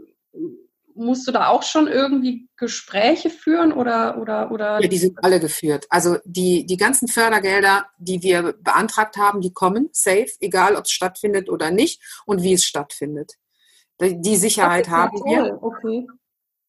musst 0.95 1.27
du 1.27 1.31
da 1.31 1.47
auch 1.47 1.63
schon 1.63 1.87
irgendwie 1.87 2.47
Gespräche 2.55 3.29
führen 3.29 3.73
oder 3.73 4.17
oder 4.17 4.51
oder? 4.51 4.81
Ja, 4.81 4.87
die 4.87 4.97
sind 4.97 5.17
alle 5.23 5.39
geführt. 5.39 5.85
Also 5.89 6.17
die 6.23 6.65
die 6.65 6.77
ganzen 6.77 7.07
Fördergelder, 7.07 7.85
die 7.97 8.23
wir 8.23 8.53
beantragt 8.59 9.17
haben, 9.17 9.41
die 9.41 9.53
kommen 9.53 9.89
safe, 9.91 10.29
egal 10.39 10.75
ob 10.75 10.85
es 10.85 10.91
stattfindet 10.91 11.49
oder 11.49 11.69
nicht 11.69 12.01
und 12.25 12.41
wie 12.41 12.53
es 12.53 12.63
stattfindet. 12.63 13.33
Die 14.01 14.35
Sicherheit 14.35 14.89
haben 14.89 15.17
toll. 15.17 15.29
wir. 15.29 15.63
Okay. 15.63 16.07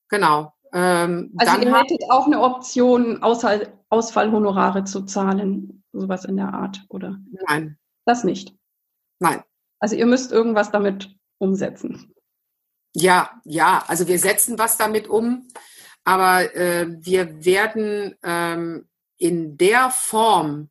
Genau. 0.08 0.52
Ähm, 0.72 1.32
also 1.38 1.60
ihr 1.60 1.76
hättet 1.76 2.02
auch 2.10 2.26
eine 2.26 2.40
Option, 2.40 3.22
Ausfall, 3.22 3.72
Ausfallhonorare 3.88 4.84
zu 4.84 5.02
zahlen, 5.02 5.82
sowas 5.92 6.24
in 6.24 6.36
der 6.36 6.52
Art, 6.52 6.84
oder? 6.88 7.18
Nein. 7.48 7.78
Das 8.04 8.24
nicht. 8.24 8.54
Nein. 9.18 9.42
Also 9.78 9.96
ihr 9.96 10.06
müsst 10.06 10.32
irgendwas 10.32 10.70
damit 10.70 11.14
umsetzen. 11.38 12.12
Ja, 12.94 13.30
ja, 13.44 13.84
also 13.88 14.08
wir 14.08 14.18
setzen 14.18 14.58
was 14.58 14.78
damit 14.78 15.08
um, 15.08 15.48
aber 16.04 16.54
äh, 16.54 16.86
wir 16.88 17.44
werden 17.44 18.16
ähm, 18.22 18.88
in 19.18 19.56
der 19.58 19.90
Form, 19.90 20.70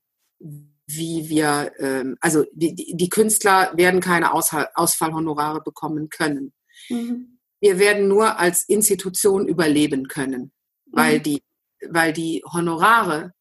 wie 0.87 1.29
wir, 1.29 1.71
ähm, 1.79 2.17
also 2.21 2.45
die, 2.53 2.75
die 2.75 3.09
Künstler 3.09 3.71
werden 3.75 4.01
keine 4.01 4.33
Ausfallhonorare 4.33 5.61
bekommen 5.61 6.09
können. 6.09 6.53
Mhm. 6.89 7.39
Wir 7.59 7.79
werden 7.79 8.07
nur 8.07 8.37
als 8.37 8.67
Institution 8.67 9.47
überleben 9.47 10.07
können, 10.07 10.51
weil, 10.91 11.19
mhm. 11.19 11.23
die, 11.23 11.43
weil 11.89 12.13
die 12.13 12.43
Honorare, 12.51 13.31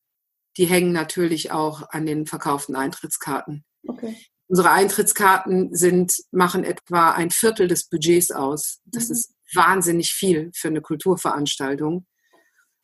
die 0.57 0.67
hängen 0.67 0.93
natürlich 0.93 1.51
auch 1.53 1.83
an 1.91 2.07
den 2.07 2.27
verkauften 2.27 2.77
Eintrittskarten. 2.77 3.65
Okay. 3.87 4.17
Unsere 4.47 4.71
Eintrittskarten 4.71 5.75
sind, 5.75 6.15
machen 6.31 6.65
etwa 6.65 7.11
ein 7.11 7.31
Viertel 7.31 7.67
des 7.67 7.89
Budgets 7.89 8.31
aus. 8.31 8.81
Das 8.85 9.09
mhm. 9.09 9.13
ist 9.13 9.35
wahnsinnig 9.53 10.13
viel 10.13 10.51
für 10.55 10.69
eine 10.69 10.81
Kulturveranstaltung. 10.81 12.07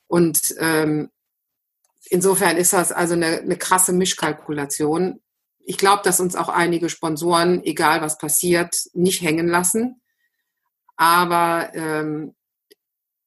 Und 0.06 0.54
ähm, 0.58 1.10
insofern 2.08 2.56
ist 2.56 2.72
das 2.72 2.92
also 2.92 3.14
eine, 3.14 3.40
eine 3.40 3.56
krasse 3.56 3.92
Mischkalkulation. 3.92 5.20
Ich 5.58 5.76
glaube, 5.76 6.02
dass 6.04 6.20
uns 6.20 6.36
auch 6.36 6.48
einige 6.48 6.88
Sponsoren, 6.88 7.62
egal 7.64 8.00
was 8.00 8.18
passiert, 8.18 8.76
nicht 8.94 9.22
hängen 9.22 9.48
lassen. 9.48 10.00
Aber 10.96 11.70
ähm, 11.74 12.34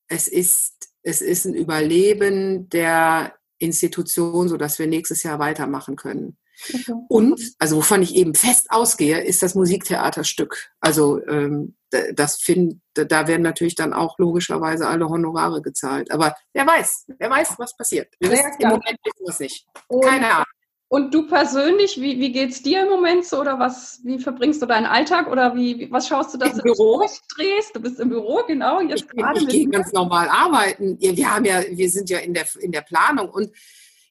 es, 0.07 0.27
ist, 0.27 0.89
es 1.01 1.21
ist 1.21 1.45
ein 1.45 1.55
Überleben 1.55 2.69
der 2.69 3.35
Institution, 3.57 4.49
sodass 4.49 4.79
wir 4.79 4.87
nächstes 4.87 5.23
Jahr 5.23 5.39
weitermachen 5.39 5.95
können. 5.95 6.37
Okay. 6.69 6.93
Und, 7.07 7.41
also 7.59 7.77
wovon 7.77 8.01
ich 8.01 8.15
eben 8.15 8.35
fest 8.35 8.67
ausgehe, 8.69 9.19
ist 9.21 9.43
das 9.43 9.55
Musiktheaterstück. 9.55 10.71
Also 10.79 11.25
ähm, 11.27 11.75
das 12.13 12.37
find, 12.37 12.81
da 12.93 13.27
werden 13.27 13.43
natürlich 13.43 13.75
dann 13.75 13.93
auch 13.93 14.17
logischerweise 14.17 14.87
alle 14.87 15.09
Honorare 15.09 15.61
gezahlt. 15.61 16.11
Aber 16.11 16.35
wer 16.53 16.65
weiß, 16.65 17.05
wer 17.19 17.29
weiß, 17.29 17.55
was 17.57 17.75
passiert. 17.75 18.13
Wir 18.19 18.31
wissen, 18.31 18.51
Im 18.59 18.69
Moment 18.69 18.97
wissen 19.03 19.25
wir 19.25 19.29
es 19.29 19.39
nicht. 19.39 19.65
Keine 20.01 20.31
Ahnung. 20.31 20.45
Und 20.93 21.11
du 21.11 21.25
persönlich, 21.25 21.99
wie, 21.99 22.19
wie 22.19 22.31
geht 22.31 22.51
es 22.51 22.61
dir 22.61 22.83
im 22.83 22.89
Moment 22.89 23.25
so 23.25 23.41
oder 23.41 23.57
was, 23.57 23.99
wie 24.03 24.19
verbringst 24.19 24.61
du 24.61 24.67
deinen 24.67 24.85
Alltag 24.85 25.27
oder 25.27 25.55
wie, 25.55 25.91
was 25.91 26.07
schaust 26.07 26.35
du, 26.35 26.37
dass 26.37 26.51
Im 26.51 26.57
du 26.59 26.63
Büro? 26.65 27.03
drehst? 27.35 27.75
Du 27.75 27.79
bist 27.79 27.99
im 27.99 28.09
Büro, 28.09 28.43
genau. 28.45 28.79
Jetzt 28.79 29.05
ich, 29.11 29.41
ich 29.41 29.47
gehe 29.47 29.69
ganz 29.69 29.91
normal 29.91 30.29
arbeiten. 30.29 30.99
Wir 30.99 31.33
haben 31.33 31.45
ja, 31.45 31.63
wir 31.67 31.89
sind 31.89 32.11
ja 32.11 32.19
in 32.19 32.35
der, 32.35 32.45
in 32.59 32.71
der 32.71 32.81
Planung 32.81 33.29
und 33.29 33.49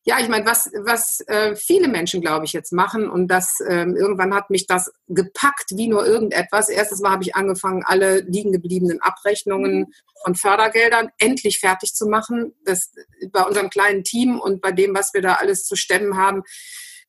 ja, 0.05 0.19
ich 0.19 0.29
meine, 0.29 0.45
was, 0.47 0.69
was 0.85 1.21
äh, 1.29 1.55
viele 1.55 1.87
Menschen, 1.87 2.21
glaube 2.21 2.45
ich, 2.45 2.53
jetzt 2.53 2.73
machen 2.73 3.09
und 3.09 3.29
das 3.29 3.59
ähm, 3.69 3.95
irgendwann 3.97 4.35
hat 4.35 4.51
mich 4.51 4.67
das 4.67 4.91
gepackt 5.07 5.71
wie 5.75 5.87
nur 5.87 6.05
irgendetwas. 6.05 6.69
Erstes 6.69 7.01
Mal 7.01 7.13
habe 7.13 7.23
ich 7.23 7.37
angefangen, 7.37 7.85
alle 7.85 8.21
liegen 8.23 8.51
gebliebenen 8.51 9.01
Abrechnungen 9.01 9.81
mhm. 9.81 9.93
von 10.25 10.35
Fördergeldern 10.35 11.11
endlich 11.19 11.61
fertig 11.61 11.95
zu 11.95 12.07
machen. 12.07 12.53
Das 12.65 12.93
bei 13.31 13.43
unserem 13.43 13.71
kleinen 13.71 14.03
Team 14.03 14.41
und 14.41 14.61
bei 14.61 14.73
dem, 14.73 14.95
was 14.95 15.15
wir 15.15 15.23
da 15.23 15.35
alles 15.35 15.67
zu 15.67 15.77
stemmen 15.77 16.17
haben, 16.17 16.43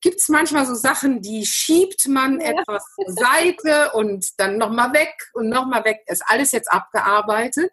gibt 0.01 0.19
es 0.19 0.29
manchmal 0.29 0.67
so 0.67 0.75
Sachen, 0.75 1.21
die 1.21 1.47
schiebt 1.47 2.07
man 2.07 2.39
ja. 2.39 2.51
etwas 2.51 2.83
zur 2.93 3.11
Seite 3.11 3.91
und 3.93 4.39
dann 4.39 4.57
nochmal 4.57 4.93
weg 4.93 5.15
und 5.33 5.49
nochmal 5.49 5.83
weg. 5.83 6.01
Ist 6.05 6.23
alles 6.27 6.51
jetzt 6.51 6.71
abgearbeitet. 6.71 7.71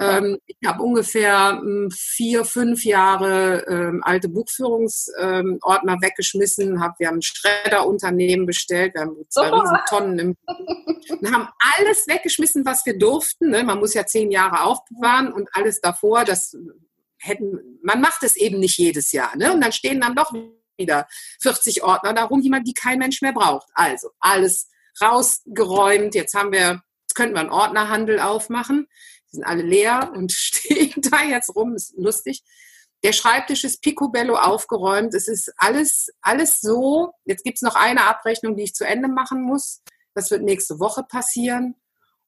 Ähm, 0.00 0.38
ich 0.46 0.56
habe 0.66 0.82
ungefähr 0.82 1.58
hm, 1.60 1.90
vier, 1.90 2.44
fünf 2.44 2.84
Jahre 2.84 3.64
ähm, 3.68 4.02
alte 4.04 4.28
Buchführungsordner 4.28 5.92
ähm, 5.92 6.02
weggeschmissen. 6.02 6.80
Hab, 6.80 6.98
wir 6.98 7.08
haben 7.08 7.18
ein 7.18 7.22
Schredderunternehmen 7.22 8.46
bestellt. 8.46 8.94
Wir 8.94 9.02
haben 9.02 9.16
zwei 9.28 9.52
oh. 9.52 9.60
riesen 9.60 9.78
Tonnen 9.88 10.18
im, 10.18 10.36
und 11.20 11.32
haben 11.32 11.48
alles 11.78 12.06
weggeschmissen, 12.06 12.64
was 12.64 12.84
wir 12.86 12.98
durften. 12.98 13.50
Ne? 13.50 13.64
Man 13.64 13.78
muss 13.78 13.94
ja 13.94 14.06
zehn 14.06 14.30
Jahre 14.30 14.62
aufbewahren 14.64 15.32
und 15.32 15.48
alles 15.52 15.80
davor, 15.80 16.24
das 16.24 16.56
hätten, 17.18 17.78
man 17.82 18.00
macht 18.00 18.22
es 18.22 18.36
eben 18.36 18.60
nicht 18.60 18.78
jedes 18.78 19.12
Jahr. 19.12 19.36
Ne? 19.36 19.52
Und 19.52 19.60
dann 19.60 19.72
stehen 19.72 20.00
dann 20.00 20.14
doch 20.14 20.32
wieder 20.76 21.06
40 21.40 21.82
Ordner 21.82 22.12
darum, 22.12 22.42
die 22.42 22.50
man, 22.50 22.64
die 22.64 22.74
kein 22.74 22.98
Mensch 22.98 23.22
mehr 23.22 23.32
braucht. 23.32 23.68
Also 23.74 24.10
alles 24.20 24.68
rausgeräumt. 25.00 26.14
Jetzt 26.14 26.34
haben 26.34 26.52
wir, 26.52 26.82
jetzt 27.02 27.14
könnten 27.14 27.34
wir 27.34 27.40
einen 27.40 27.50
Ordnerhandel 27.50 28.20
aufmachen 28.20 28.86
sind 29.34 29.44
alle 29.44 29.62
leer 29.62 30.12
und 30.14 30.32
stehen 30.36 30.94
da 30.96 31.22
jetzt 31.22 31.54
rum, 31.54 31.74
ist 31.74 31.94
lustig. 31.96 32.42
Der 33.02 33.12
Schreibtisch 33.12 33.64
ist 33.64 33.82
picobello 33.82 34.36
aufgeräumt. 34.36 35.12
Es 35.14 35.28
ist 35.28 35.52
alles, 35.58 36.08
alles 36.22 36.60
so. 36.60 37.12
Jetzt 37.26 37.44
gibt 37.44 37.58
es 37.58 37.62
noch 37.62 37.74
eine 37.74 38.04
Abrechnung, 38.06 38.56
die 38.56 38.62
ich 38.62 38.74
zu 38.74 38.84
Ende 38.86 39.08
machen 39.08 39.42
muss. 39.42 39.82
Das 40.14 40.30
wird 40.30 40.42
nächste 40.42 40.80
Woche 40.80 41.02
passieren. 41.02 41.74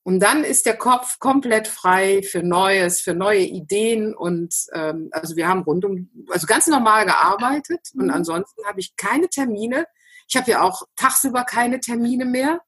Und 0.02 0.20
dann 0.20 0.44
ist 0.44 0.66
der 0.66 0.76
Kopf 0.76 1.18
komplett 1.18 1.66
frei 1.66 2.22
für 2.22 2.42
Neues, 2.42 3.00
für 3.00 3.14
neue 3.14 3.40
Ideen. 3.40 4.14
Und 4.14 4.54
ähm, 4.72 5.08
also 5.12 5.34
wir 5.34 5.48
haben 5.48 5.62
rund 5.62 5.84
um, 5.84 6.10
also 6.30 6.46
ganz 6.46 6.66
normal 6.66 7.06
gearbeitet. 7.06 7.88
Und 7.94 8.04
mhm. 8.04 8.10
ansonsten 8.10 8.64
habe 8.66 8.78
ich 8.78 8.94
keine 8.96 9.28
Termine. 9.28 9.86
Ich 10.28 10.36
habe 10.36 10.50
ja 10.50 10.60
auch 10.60 10.82
tagsüber 10.94 11.44
keine 11.44 11.80
Termine 11.80 12.26
mehr. 12.26 12.60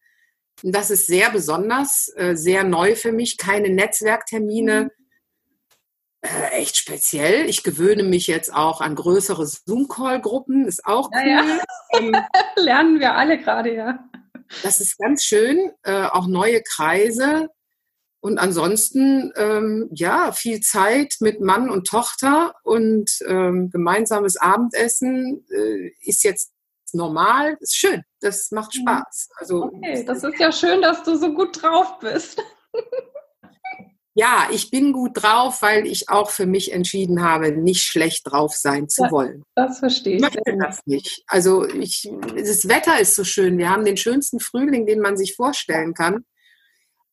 Das 0.62 0.90
ist 0.90 1.06
sehr 1.06 1.30
besonders, 1.30 2.12
äh, 2.16 2.34
sehr 2.34 2.64
neu 2.64 2.96
für 2.96 3.12
mich. 3.12 3.36
Keine 3.36 3.70
Netzwerktermine. 3.70 4.84
Mhm. 4.84 4.90
Äh, 6.20 6.48
echt 6.60 6.76
speziell. 6.76 7.48
Ich 7.48 7.62
gewöhne 7.62 8.02
mich 8.02 8.26
jetzt 8.26 8.52
auch 8.52 8.80
an 8.80 8.96
größere 8.96 9.46
Zoom-Call-Gruppen. 9.46 10.66
Ist 10.66 10.84
auch 10.84 11.10
cool. 11.12 11.28
Ja, 11.28 11.44
ja. 11.44 11.64
Ähm, 11.98 12.16
Lernen 12.56 13.00
wir 13.00 13.14
alle 13.14 13.38
gerade, 13.38 13.74
ja. 13.74 13.98
Das 14.62 14.80
ist 14.80 14.98
ganz 14.98 15.24
schön. 15.24 15.72
Äh, 15.84 16.06
auch 16.06 16.26
neue 16.26 16.62
Kreise. 16.62 17.48
Und 18.20 18.38
ansonsten, 18.38 19.32
ähm, 19.36 19.88
ja, 19.92 20.32
viel 20.32 20.58
Zeit 20.60 21.16
mit 21.20 21.40
Mann 21.40 21.70
und 21.70 21.86
Tochter 21.86 22.54
und 22.64 23.10
ähm, 23.28 23.70
gemeinsames 23.70 24.36
Abendessen 24.36 25.46
äh, 25.50 25.92
ist 26.00 26.24
jetzt 26.24 26.50
normal, 26.94 27.56
ist 27.60 27.76
schön. 27.76 28.02
Das 28.20 28.50
macht 28.50 28.74
mhm. 28.76 28.82
Spaß. 28.82 29.28
Also, 29.36 29.64
okay, 29.64 30.04
das 30.04 30.22
ist 30.24 30.38
ja 30.38 30.52
schön, 30.52 30.82
dass 30.82 31.02
du 31.02 31.16
so 31.16 31.32
gut 31.32 31.62
drauf 31.62 31.98
bist. 32.00 32.42
ja, 34.14 34.48
ich 34.50 34.70
bin 34.70 34.92
gut 34.92 35.12
drauf, 35.14 35.62
weil 35.62 35.86
ich 35.86 36.08
auch 36.08 36.30
für 36.30 36.46
mich 36.46 36.72
entschieden 36.72 37.22
habe, 37.22 37.52
nicht 37.52 37.82
schlecht 37.82 38.30
drauf 38.30 38.54
sein 38.54 38.88
zu 38.88 39.04
wollen. 39.10 39.44
Das 39.54 39.78
verstehe 39.78 40.16
ich. 40.16 40.22
Ich 40.22 40.34
möchte 40.34 40.58
das 40.58 40.80
nicht. 40.86 41.22
Also 41.26 41.66
ich, 41.66 42.10
das 42.34 42.68
Wetter 42.68 43.00
ist 43.00 43.14
so 43.14 43.24
schön. 43.24 43.58
Wir 43.58 43.70
haben 43.70 43.84
den 43.84 43.96
schönsten 43.96 44.40
Frühling, 44.40 44.86
den 44.86 45.00
man 45.00 45.16
sich 45.16 45.36
vorstellen 45.36 45.94
kann. 45.94 46.24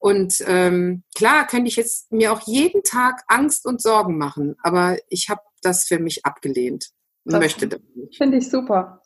Und 0.05 0.43
ähm, 0.45 1.03
klar 1.15 1.47
könnte 1.47 1.67
ich 1.67 1.77
jetzt 1.77 2.11
mir 2.11 2.31
auch 2.31 2.41
jeden 2.45 2.83
Tag 2.83 3.23
Angst 3.27 3.65
und 3.65 3.81
Sorgen 3.81 4.17
machen, 4.17 4.55
aber 4.61 4.97
ich 5.09 5.29
habe 5.29 5.41
das 5.63 5.85
für 5.85 5.99
mich 5.99 6.25
abgelehnt. 6.25 6.89
Das 7.23 7.39
möchte 7.39 7.67
das 7.67 7.81
nicht. 7.95 8.17
Finde 8.17 8.37
ich 8.37 8.49
super. 8.49 9.01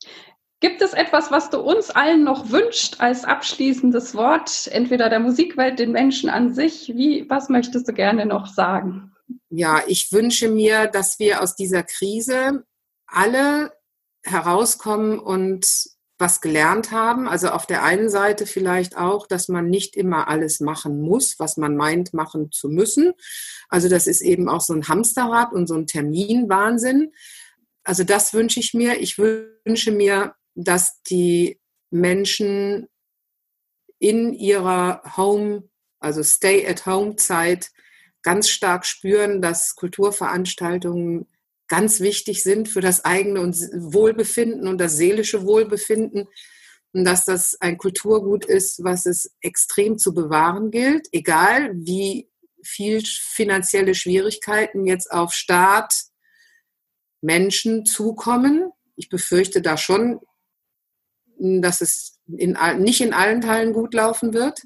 Gibt 0.62 0.82
es 0.82 0.94
etwas, 0.94 1.32
was 1.32 1.50
du 1.50 1.60
uns 1.60 1.90
allen 1.90 2.24
noch 2.24 2.52
wünscht 2.52 3.00
als 3.00 3.24
abschließendes 3.24 4.14
Wort, 4.14 4.68
entweder 4.72 5.10
der 5.10 5.20
Musikwelt, 5.20 5.80
den 5.80 5.92
Menschen 5.92 6.30
an 6.30 6.54
sich? 6.54 6.90
Wie, 6.96 7.30
was 7.30 7.48
möchtest 7.48 7.88
du 7.88 7.94
gerne 7.94 8.26
noch 8.26 8.48
sagen? 8.48 9.14
Ja, 9.50 9.82
ich 9.88 10.12
wünsche 10.12 10.50
mir, 10.50 10.88
dass 10.88 11.18
wir 11.18 11.42
aus 11.42 11.56
dieser 11.56 11.84
Krise 11.84 12.66
alle 13.08 13.72
herauskommen 14.24 15.18
und 15.20 15.66
was 16.18 16.42
gelernt 16.42 16.92
haben. 16.92 17.30
Also 17.30 17.50
auf 17.50 17.66
der 17.66 17.84
einen 17.84 18.10
Seite 18.10 18.46
vielleicht 18.46 18.98
auch, 18.98 19.28
dass 19.28 19.48
man 19.48 19.70
nicht 19.70 19.96
immer 19.96 20.28
alles 20.28 20.60
machen 20.60 21.02
muss, 21.02 21.40
was 21.40 21.56
man 21.56 21.78
meint, 21.78 22.14
machen 22.14 22.52
zu 22.52 22.68
müssen. 22.68 23.14
Also 23.70 23.88
das 23.88 24.08
ist 24.08 24.22
eben 24.22 24.50
auch 24.50 24.62
so 24.62 24.74
ein 24.74 24.90
Hamsterrad 24.90 25.54
und 25.54 25.68
so 25.68 25.76
ein 25.76 25.88
Terminwahnsinn. 25.88 27.14
Also 27.86 28.04
das 28.04 28.34
wünsche 28.34 28.60
ich 28.60 28.74
mir. 28.74 29.00
Ich 29.00 29.18
wünsche 29.18 29.92
mir 29.92 30.36
dass 30.66 31.02
die 31.04 31.60
Menschen 31.90 32.88
in 34.00 34.34
ihrer 34.34 35.02
Home, 35.18 35.70
also 36.00 36.24
Stay-at-Home-Zeit 36.24 37.72
ganz 38.22 38.50
stark 38.50 38.86
spüren, 38.86 39.42
dass 39.42 39.76
Kulturveranstaltungen 39.76 41.28
ganz 41.68 42.00
wichtig 42.00 42.44
sind 42.44 42.68
für 42.68 42.82
das 42.82 43.06
eigene 43.06 43.42
Wohlbefinden 43.42 44.68
und 44.68 44.80
das 44.80 44.98
seelische 44.98 45.46
Wohlbefinden 45.46 46.28
und 46.92 47.06
dass 47.06 47.26
das 47.26 47.56
ein 47.62 47.78
Kulturgut 47.78 48.46
ist, 48.46 48.84
was 48.84 49.06
es 49.06 49.36
extrem 49.42 49.98
zu 49.98 50.14
bewahren 50.14 50.72
gilt, 50.72 51.08
egal 51.12 51.72
wie 51.76 52.30
viel 52.64 53.04
finanzielle 53.06 53.96
Schwierigkeiten 53.96 54.86
jetzt 54.86 55.12
auf 55.12 55.34
Staat, 55.34 55.94
Menschen 57.22 57.86
zukommen. 57.86 58.72
Ich 58.96 59.10
befürchte 59.10 59.62
da 59.62 59.78
schon 59.78 60.20
dass 61.40 61.82
es 61.82 62.20
in, 62.28 62.58
nicht 62.78 63.02
in 63.02 63.14
allen 63.14 63.42
Teilen 63.42 63.74
gut 63.74 63.94
laufen 63.94 64.34
wird. 64.34 64.62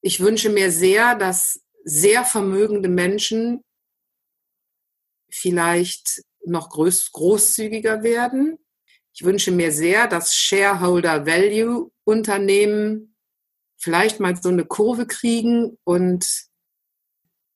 Ich 0.00 0.20
wünsche 0.20 0.48
mir 0.48 0.70
sehr, 0.70 1.14
dass 1.14 1.60
sehr 1.84 2.24
vermögende 2.24 2.88
Menschen 2.88 3.62
vielleicht 5.30 6.22
noch 6.44 6.70
groß, 6.70 7.12
großzügiger 7.12 8.02
werden. 8.02 8.58
Ich 9.12 9.24
wünsche 9.24 9.50
mir 9.50 9.72
sehr, 9.72 10.06
dass 10.06 10.34
Shareholder 10.34 11.26
Value 11.26 11.90
Unternehmen 12.04 13.16
vielleicht 13.76 14.20
mal 14.20 14.36
so 14.36 14.48
eine 14.48 14.64
Kurve 14.64 15.06
kriegen 15.06 15.78
und 15.84 16.26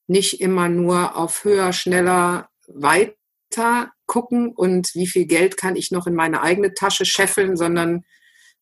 nicht 0.07 0.41
immer 0.41 0.69
nur 0.69 1.15
auf 1.15 1.43
höher, 1.43 1.73
schneller, 1.73 2.49
weiter 2.67 3.91
gucken 4.05 4.51
und 4.51 4.93
wie 4.93 5.07
viel 5.07 5.25
Geld 5.25 5.57
kann 5.57 5.75
ich 5.75 5.91
noch 5.91 6.07
in 6.07 6.15
meine 6.15 6.41
eigene 6.41 6.73
Tasche 6.73 7.05
scheffeln, 7.05 7.55
sondern 7.55 8.03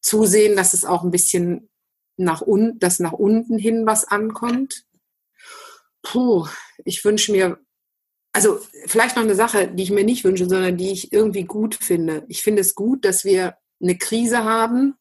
zusehen, 0.04 0.56
dass 0.56 0.74
es 0.76 0.86
auch 0.86 1.04
ein 1.04 1.12
bisschen 1.12 1.70
nach 2.18 2.42
unten, 2.42 2.78
dass 2.78 3.00
nach 3.00 3.14
unten 3.14 3.58
hin 3.58 3.88
was 3.88 4.06
ankommt. 4.06 4.86
Puh, 6.04 6.48
ich 6.86 7.04
wünsche 7.04 7.32
mir, 7.32 7.58
also 8.34 8.60
vielleicht 8.86 9.16
noch 9.16 9.24
eine 9.24 9.36
Sache, 9.36 9.70
die 9.70 9.84
ich 9.84 9.92
mir 9.92 10.04
nicht 10.04 10.24
wünsche, 10.24 10.48
sondern 10.48 10.78
die 10.78 10.92
ich 10.92 11.12
irgendwie 11.12 11.46
gut 11.46 11.76
finde. 11.76 12.26
Ich 12.28 12.44
finde 12.44 12.62
es 12.62 12.76
gut, 12.76 13.06
dass 13.06 13.26
wir 13.26 13.58
eine 13.82 13.98
Krise 13.98 14.44
haben, 14.44 14.96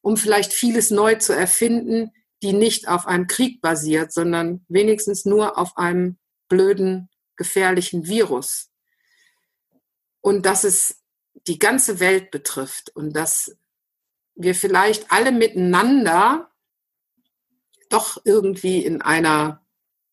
um 0.00 0.16
vielleicht 0.16 0.52
vieles 0.52 0.90
neu 0.90 1.16
zu 1.16 1.34
erfinden, 1.34 2.12
die 2.42 2.52
nicht 2.52 2.88
auf 2.88 3.06
einem 3.06 3.26
Krieg 3.26 3.60
basiert, 3.60 4.12
sondern 4.12 4.64
wenigstens 4.68 5.24
nur 5.24 5.58
auf 5.58 5.76
einem 5.76 6.18
blöden, 6.48 7.10
gefährlichen 7.36 8.06
Virus. 8.06 8.70
und 10.20 10.44
dass 10.46 10.64
es 10.64 11.00
die 11.46 11.58
ganze 11.58 12.00
Welt 12.00 12.30
betrifft 12.30 12.94
und 12.94 13.14
dass 13.14 13.56
wir 14.38 14.54
vielleicht 14.54 15.10
alle 15.10 15.32
miteinander 15.32 16.50
doch 17.90 18.18
irgendwie 18.24 18.84
in 18.84 19.02
einer 19.02 19.60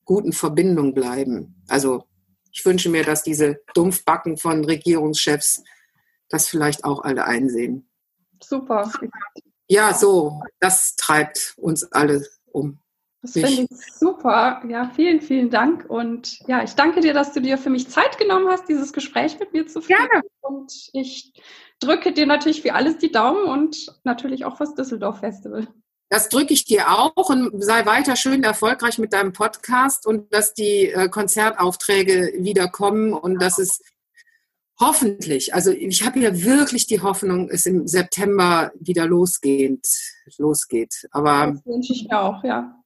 guten 0.03 0.33
Verbindung 0.33 0.93
bleiben. 0.93 1.63
Also 1.67 2.07
ich 2.51 2.65
wünsche 2.65 2.89
mir, 2.89 3.03
dass 3.03 3.23
diese 3.23 3.61
Dumpfbacken 3.73 4.37
von 4.37 4.65
Regierungschefs 4.65 5.63
das 6.29 6.49
vielleicht 6.49 6.83
auch 6.83 7.03
alle 7.03 7.25
einsehen. 7.25 7.87
Super. 8.41 8.91
Ja, 9.67 9.93
so, 9.93 10.41
das 10.59 10.95
treibt 10.95 11.53
uns 11.57 11.83
alle 11.91 12.25
um. 12.45 12.79
Das 13.33 13.33
finde 13.33 13.67
ich 13.69 13.95
super. 13.99 14.61
Ja, 14.69 14.91
vielen, 14.95 15.21
vielen 15.21 15.49
Dank. 15.49 15.85
Und 15.89 16.39
ja, 16.47 16.63
ich 16.63 16.73
danke 16.73 17.01
dir, 17.01 17.13
dass 17.13 17.33
du 17.33 17.41
dir 17.41 17.57
für 17.57 17.69
mich 17.69 17.89
Zeit 17.89 18.17
genommen 18.17 18.47
hast, 18.49 18.69
dieses 18.69 18.93
Gespräch 18.93 19.39
mit 19.39 19.53
mir 19.53 19.67
zu 19.67 19.81
führen. 19.81 20.07
Gerne. 20.07 20.23
Und 20.41 20.71
ich 20.93 21.33
drücke 21.79 22.13
dir 22.13 22.25
natürlich 22.25 22.61
für 22.61 22.73
alles 22.73 22.97
die 22.97 23.11
Daumen 23.11 23.45
und 23.45 23.87
natürlich 24.03 24.45
auch 24.45 24.57
fürs 24.57 24.75
Düsseldorf 24.75 25.19
Festival. 25.19 25.67
Das 26.09 26.29
drücke 26.29 26.53
ich 26.53 26.65
dir 26.65 26.89
auch 26.91 27.29
und 27.29 27.63
sei 27.63 27.85
weiter 27.85 28.15
schön 28.15 28.43
erfolgreich 28.43 28.99
mit 28.99 29.11
deinem 29.11 29.33
Podcast 29.33 30.05
und 30.05 30.31
dass 30.31 30.53
die 30.53 30.89
äh, 30.89 31.09
Konzertaufträge 31.09 32.33
wieder 32.37 32.67
kommen 32.67 33.11
und 33.11 33.41
dass 33.41 33.57
es 33.57 33.81
hoffentlich, 34.79 35.53
also 35.53 35.71
ich 35.71 36.05
habe 36.05 36.19
ja 36.19 36.43
wirklich 36.43 36.85
die 36.85 37.01
Hoffnung, 37.01 37.49
es 37.49 37.65
im 37.65 37.87
September 37.87 38.71
wieder 38.79 39.07
losgeht, 39.07 39.87
losgeht. 40.37 41.07
Aber 41.11 41.53
das 41.53 41.65
wünsche 41.65 41.93
ich 41.93 42.07
mir 42.07 42.19
auch, 42.21 42.43
ja. 42.43 42.83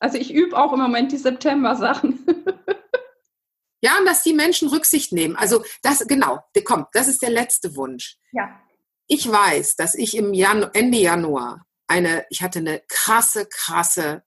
Also 0.00 0.18
ich 0.18 0.32
übe 0.32 0.56
auch 0.56 0.72
im 0.72 0.80
Moment 0.80 1.12
die 1.12 1.16
September-Sachen. 1.16 2.24
ja, 3.80 3.98
und 3.98 4.06
dass 4.06 4.22
die 4.22 4.34
Menschen 4.34 4.68
Rücksicht 4.68 5.12
nehmen. 5.12 5.36
Also 5.36 5.64
das, 5.82 6.06
genau, 6.06 6.40
komm, 6.64 6.86
das 6.92 7.08
ist 7.08 7.22
der 7.22 7.30
letzte 7.30 7.76
Wunsch. 7.76 8.16
Ja. 8.32 8.60
Ich 9.08 9.30
weiß, 9.30 9.76
dass 9.76 9.94
ich 9.94 10.16
im 10.16 10.34
Janu 10.34 10.66
Ende 10.72 10.98
Januar 10.98 11.64
eine, 11.86 12.26
ich 12.30 12.42
hatte 12.42 12.58
eine 12.58 12.82
krasse, 12.88 13.46
krasse 13.46 14.22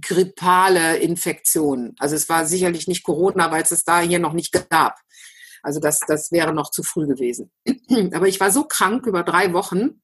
grippale 0.00 0.98
Infektion. 0.98 1.94
Also 1.98 2.14
es 2.14 2.28
war 2.28 2.46
sicherlich 2.46 2.86
nicht 2.86 3.04
Corona, 3.04 3.50
weil 3.50 3.62
es 3.62 3.72
es 3.72 3.84
da 3.84 4.00
hier 4.00 4.18
noch 4.18 4.32
nicht 4.32 4.52
gab. 4.70 4.98
Also 5.62 5.80
das, 5.80 6.00
das 6.06 6.30
wäre 6.30 6.52
noch 6.52 6.70
zu 6.70 6.82
früh 6.82 7.06
gewesen. 7.06 7.50
Aber 8.12 8.28
ich 8.28 8.38
war 8.40 8.50
so 8.50 8.64
krank 8.64 9.06
über 9.06 9.22
drei 9.22 9.52
Wochen 9.52 10.02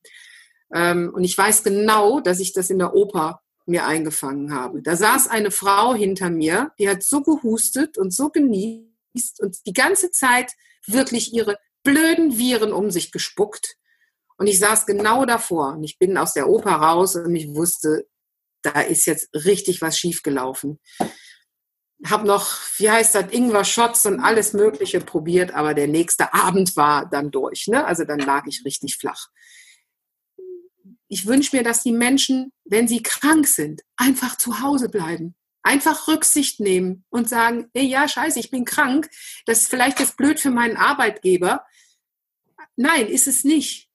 ähm, 0.75 1.12
und 1.14 1.25
ich 1.25 1.37
weiß 1.37 1.62
genau, 1.62 2.20
dass 2.20 2.40
ich 2.40 2.53
das 2.53 2.70
in 2.70 2.79
der 2.79 2.94
Oper 2.94 3.42
mir 3.66 3.87
eingefangen 3.87 4.53
habe. 4.53 4.83
Da 4.83 4.96
saß 4.96 5.29
eine 5.29 5.51
Frau 5.51 5.94
hinter 5.94 6.31
mir, 6.31 6.72
die 6.79 6.88
hat 6.88 7.03
so 7.03 7.22
gehustet 7.22 7.98
und 7.98 8.12
so 8.12 8.31
genießt 8.31 9.40
und 9.40 9.66
die 9.66 9.72
ganze 9.72 10.11
Zeit 10.11 10.53
wirklich 10.87 11.33
ihre 11.33 11.59
blöden 11.83 12.38
Viren 12.38 12.72
um 12.72 12.90
sich 12.90 13.12
gespuckt. 13.12 13.77
Und 14.38 14.46
ich 14.46 14.59
saß 14.59 14.87
genau 14.87 15.25
davor 15.25 15.75
und 15.75 15.85
ich 15.85 15.98
bin 15.98 16.16
aus 16.16 16.33
der 16.33 16.48
Oper 16.48 16.72
raus 16.72 17.16
und 17.16 17.35
ich 17.35 17.55
wusste, 17.55 18.07
da 18.62 18.81
ist 18.81 19.07
jetzt 19.07 19.29
richtig 19.35 19.83
was 19.83 19.98
schiefgelaufen. 19.98 20.81
Hab 22.05 22.25
noch, 22.25 22.59
wie 22.79 22.90
heißt 22.90 23.14
das, 23.14 23.31
Ingwer 23.31 23.64
Shots 23.64 24.07
und 24.07 24.18
alles 24.20 24.55
Mögliche 24.55 25.01
probiert, 25.01 25.53
aber 25.53 25.75
der 25.75 25.87
nächste 25.87 26.35
Abend 26.35 26.77
war 26.77 27.09
dann 27.09 27.31
durch. 27.31 27.68
Ne? 27.68 27.85
Also 27.85 28.05
dann 28.05 28.18
lag 28.18 28.46
ich 28.46 28.64
richtig 28.64 28.96
flach 28.96 29.29
ich 31.12 31.27
wünsche 31.27 31.55
mir, 31.55 31.62
dass 31.62 31.83
die 31.83 31.92
Menschen, 31.92 32.55
wenn 32.64 32.88
sie 32.88 33.03
krank 33.03 33.46
sind, 33.46 33.83
einfach 33.98 34.38
zu 34.38 34.62
Hause 34.62 34.88
bleiben. 34.88 35.35
Einfach 35.62 36.09
Rücksicht 36.09 36.59
nehmen 36.59 37.05
und 37.11 37.29
sagen, 37.29 37.68
hey, 37.75 37.85
ja, 37.85 38.09
scheiße, 38.09 38.40
ich 38.40 38.51
bin 38.51 38.64
krank. 38.64 39.11
Das 39.44 39.61
ist 39.61 39.68
vielleicht 39.68 40.01
jetzt 40.01 40.16
blöd 40.16 40.40
für 40.40 40.51
meinen 40.51 40.79
Arbeitgeber. 40.79 41.66
Nein, 42.77 43.09
ist 43.09 43.27
es 43.27 43.44
nicht. 43.44 43.90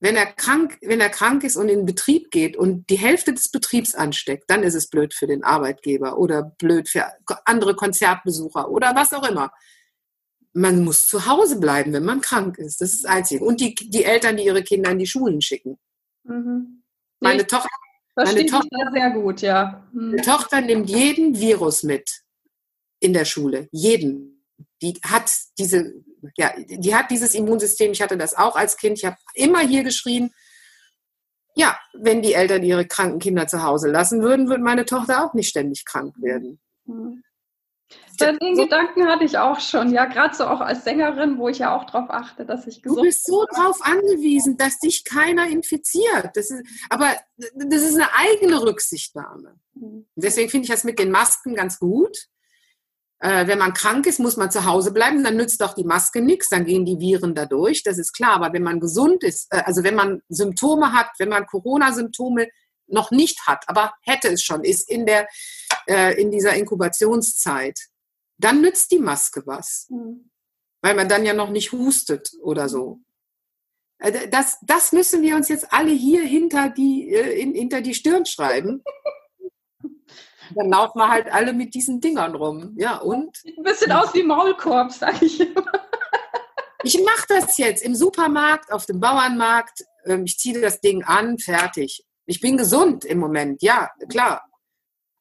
Wenn 0.00 0.16
er 0.16 0.26
krank, 0.26 0.78
wenn 0.82 1.00
er 1.00 1.10
krank 1.10 1.44
ist 1.44 1.54
und 1.54 1.68
in 1.68 1.78
den 1.78 1.86
Betrieb 1.86 2.32
geht 2.32 2.56
und 2.56 2.90
die 2.90 2.98
Hälfte 2.98 3.32
des 3.32 3.52
Betriebs 3.52 3.94
ansteckt, 3.94 4.50
dann 4.50 4.64
ist 4.64 4.74
es 4.74 4.90
blöd 4.90 5.14
für 5.14 5.28
den 5.28 5.44
Arbeitgeber 5.44 6.18
oder 6.18 6.42
blöd 6.42 6.88
für 6.88 7.06
andere 7.44 7.76
Konzertbesucher 7.76 8.68
oder 8.68 8.96
was 8.96 9.12
auch 9.12 9.28
immer. 9.28 9.52
Man 10.54 10.82
muss 10.84 11.06
zu 11.06 11.24
Hause 11.24 11.60
bleiben, 11.60 11.92
wenn 11.92 12.04
man 12.04 12.20
krank 12.20 12.58
ist. 12.58 12.80
Das 12.80 12.94
ist 12.94 13.04
das 13.04 13.12
Einzige. 13.12 13.44
Und 13.44 13.60
die, 13.60 13.76
die 13.76 14.02
Eltern, 14.02 14.36
die 14.36 14.44
ihre 14.44 14.64
Kinder 14.64 14.90
in 14.90 14.98
die 14.98 15.06
Schulen 15.06 15.40
schicken. 15.40 15.78
Mhm. 16.28 16.82
Meine, 17.20 17.46
Tochter, 17.46 17.68
meine 18.16 18.46
Tochter, 18.46 18.90
sehr 18.92 19.10
gut, 19.10 19.40
ja. 19.40 19.88
Mhm. 19.92 20.10
Meine 20.10 20.22
Tochter 20.22 20.60
nimmt 20.60 20.88
jeden 20.88 21.38
Virus 21.38 21.82
mit 21.82 22.22
in 23.00 23.12
der 23.12 23.24
Schule. 23.24 23.68
Jeden. 23.72 24.44
Die 24.82 24.94
hat 25.04 25.30
diese, 25.58 25.94
ja, 26.36 26.52
die 26.68 26.94
hat 26.94 27.10
dieses 27.10 27.34
Immunsystem. 27.34 27.92
Ich 27.92 28.02
hatte 28.02 28.16
das 28.16 28.34
auch 28.34 28.56
als 28.56 28.76
Kind. 28.76 28.98
Ich 28.98 29.04
habe 29.04 29.16
immer 29.34 29.60
hier 29.60 29.82
geschrien. 29.82 30.30
Ja, 31.54 31.78
wenn 31.92 32.22
die 32.22 32.34
Eltern 32.34 32.62
ihre 32.62 32.86
kranken 32.86 33.18
Kinder 33.18 33.48
zu 33.48 33.62
Hause 33.62 33.90
lassen 33.90 34.22
würden, 34.22 34.48
würde 34.48 34.62
meine 34.62 34.84
Tochter 34.84 35.24
auch 35.24 35.34
nicht 35.34 35.48
ständig 35.48 35.84
krank 35.84 36.14
werden. 36.18 36.60
Mhm. 36.84 37.22
Den 38.20 38.56
Gedanken 38.56 39.06
hatte 39.06 39.24
ich 39.24 39.38
auch 39.38 39.60
schon, 39.60 39.92
ja, 39.92 40.04
gerade 40.06 40.34
so 40.34 40.44
auch 40.44 40.60
als 40.60 40.84
Sängerin, 40.84 41.38
wo 41.38 41.48
ich 41.48 41.58
ja 41.58 41.76
auch 41.76 41.84
darauf 41.84 42.10
achte, 42.10 42.44
dass 42.44 42.66
ich 42.66 42.82
gesund 42.82 42.96
bin. 42.96 43.04
Du 43.04 43.08
bist 43.08 43.26
so 43.26 43.44
darauf 43.54 43.80
angewiesen, 43.82 44.56
dass 44.56 44.78
dich 44.78 45.04
keiner 45.04 45.48
infiziert. 45.48 46.30
Das 46.34 46.50
ist, 46.50 46.64
aber 46.90 47.16
das 47.36 47.82
ist 47.82 47.94
eine 47.94 48.12
eigene 48.14 48.62
Rücksichtnahme. 48.62 49.58
Mhm. 49.74 50.06
Deswegen 50.16 50.50
finde 50.50 50.64
ich 50.64 50.70
das 50.70 50.84
mit 50.84 50.98
den 50.98 51.10
Masken 51.10 51.54
ganz 51.54 51.78
gut. 51.78 52.26
Äh, 53.20 53.46
wenn 53.46 53.58
man 53.58 53.74
krank 53.74 54.06
ist, 54.06 54.20
muss 54.20 54.36
man 54.36 54.50
zu 54.50 54.64
Hause 54.64 54.92
bleiben, 54.92 55.24
dann 55.24 55.36
nützt 55.36 55.60
doch 55.60 55.74
die 55.74 55.84
Maske 55.84 56.20
nichts, 56.20 56.48
dann 56.48 56.64
gehen 56.64 56.84
die 56.84 57.00
Viren 57.00 57.34
da 57.34 57.46
durch, 57.46 57.82
das 57.82 57.98
ist 57.98 58.12
klar. 58.12 58.34
Aber 58.34 58.52
wenn 58.52 58.62
man 58.62 58.78
gesund 58.78 59.24
ist, 59.24 59.52
äh, 59.52 59.62
also 59.64 59.82
wenn 59.82 59.96
man 59.96 60.22
Symptome 60.28 60.92
hat, 60.92 61.10
wenn 61.18 61.28
man 61.28 61.46
Corona-Symptome 61.46 62.48
noch 62.86 63.10
nicht 63.10 63.46
hat, 63.46 63.64
aber 63.66 63.92
hätte 64.02 64.28
es 64.28 64.42
schon, 64.42 64.64
ist 64.64 64.88
in 64.88 65.04
der 65.04 65.28
äh, 65.88 66.20
in 66.20 66.30
dieser 66.30 66.54
Inkubationszeit, 66.54 67.78
dann 68.38 68.60
nützt 68.60 68.90
die 68.90 68.98
Maske 68.98 69.42
was. 69.46 69.86
Mhm. 69.90 70.30
Weil 70.80 70.94
man 70.94 71.08
dann 71.08 71.24
ja 71.24 71.34
noch 71.34 71.50
nicht 71.50 71.72
hustet 71.72 72.30
oder 72.40 72.68
so. 72.68 73.00
Äh, 73.98 74.28
das, 74.28 74.58
das 74.62 74.92
müssen 74.92 75.22
wir 75.22 75.36
uns 75.36 75.48
jetzt 75.48 75.72
alle 75.72 75.90
hier 75.90 76.22
hinter 76.22 76.70
die, 76.70 77.12
äh, 77.12 77.40
in, 77.40 77.54
hinter 77.54 77.80
die 77.80 77.94
Stirn 77.94 78.26
schreiben. 78.26 78.82
Dann 80.54 80.70
laufen 80.70 80.98
wir 80.98 81.08
halt 81.08 81.30
alle 81.30 81.52
mit 81.52 81.74
diesen 81.74 82.00
Dingern 82.00 82.34
rum. 82.34 82.74
Ja, 82.78 82.98
und? 82.98 83.36
Sieht 83.36 83.58
ein 83.58 83.64
bisschen 83.64 83.92
aus 83.92 84.14
wie 84.14 84.22
Maulkorb, 84.22 84.92
sag 84.92 85.20
ich 85.22 85.40
immer. 85.40 85.64
Ich 86.84 86.96
mache 87.02 87.26
das 87.26 87.58
jetzt 87.58 87.82
im 87.82 87.96
Supermarkt, 87.96 88.70
auf 88.72 88.86
dem 88.86 89.00
Bauernmarkt. 89.00 89.84
Ähm, 90.04 90.24
ich 90.26 90.38
ziehe 90.38 90.60
das 90.60 90.80
Ding 90.80 91.02
an, 91.02 91.36
fertig. 91.38 92.04
Ich 92.24 92.40
bin 92.40 92.56
gesund 92.56 93.04
im 93.04 93.18
Moment, 93.18 93.62
ja, 93.62 93.90
klar. 94.08 94.47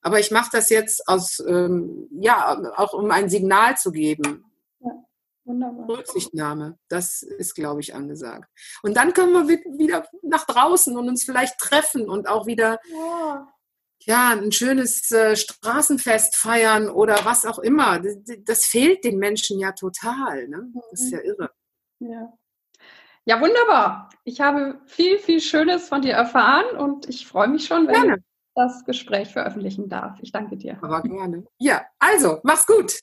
Aber 0.08 0.22
ich 0.22 0.32
mache 0.32 0.48
das 0.54 0.70
jetzt 0.70 1.06
aus, 1.10 1.43
ähm, 1.46 2.08
ja, 2.12 2.58
auch 2.78 2.93
um 2.93 3.12
ein 3.12 3.28
Signal 3.28 3.76
zu 3.76 3.91
geben. 3.91 4.46
Ja, 4.80 4.91
wunderbar. 5.43 5.98
Rücksichtnahme, 5.98 6.80
das 6.88 7.24
ist, 7.24 7.56
glaube 7.56 7.82
ich, 7.82 7.93
angesagt. 7.93 8.50
Und 8.84 8.96
dann 8.96 9.12
können 9.12 9.34
wir 9.34 9.60
wieder 9.78 10.08
nach 10.22 10.46
draußen 10.46 10.96
und 10.96 11.10
uns 11.10 11.26
vielleicht 11.26 11.60
treffen 11.60 12.10
und 12.10 12.30
auch 12.30 12.46
wieder 12.46 12.80
ja, 12.89 13.50
ja 14.06 14.30
ein 14.30 14.54
schönes 14.54 15.12
äh, 15.12 15.36
Straßenfest 15.36 16.38
feiern 16.38 16.89
oder 16.89 17.26
was 17.26 17.43
auch 17.43 17.60
immer. 17.60 18.00
Das, 18.00 18.15
das, 18.46 18.65
fehlt 18.65 19.04
den 19.04 19.17
Menschen 19.17 19.60
ja 19.60 19.74
total. 19.74 20.48
Ne? 20.48 20.72
Das 20.89 21.02
ist 21.02 21.12
ja 21.12 21.20
irre. 21.20 21.52
Ja. 22.00 22.32
Ja, 23.26 23.41
wunderbar. 23.41 24.10
Ich 24.24 24.39
habe 24.39 24.80
viel, 24.86 25.20
viel 25.20 25.41
Schönes 25.41 25.89
von 25.89 26.02
dir 26.02 26.13
erfahren 26.13 26.78
und 26.78 27.10
ich 27.10 27.28
freue 27.28 27.50
mich 27.50 27.65
schon, 27.65 27.88
wenn 27.88 27.93
Gerne 27.93 28.24
das 28.58 28.84
Gespräch 28.86 29.32
veröffentlichen 29.32 29.88
darf. 29.88 30.17
Ich 30.22 30.32
danke 30.32 30.58
dir. 30.58 30.78
Aber 30.82 31.02
gerne. 31.04 31.46
Ja, 31.60 31.86
also, 32.00 32.39
mach's 32.43 32.65
gut. 32.65 33.02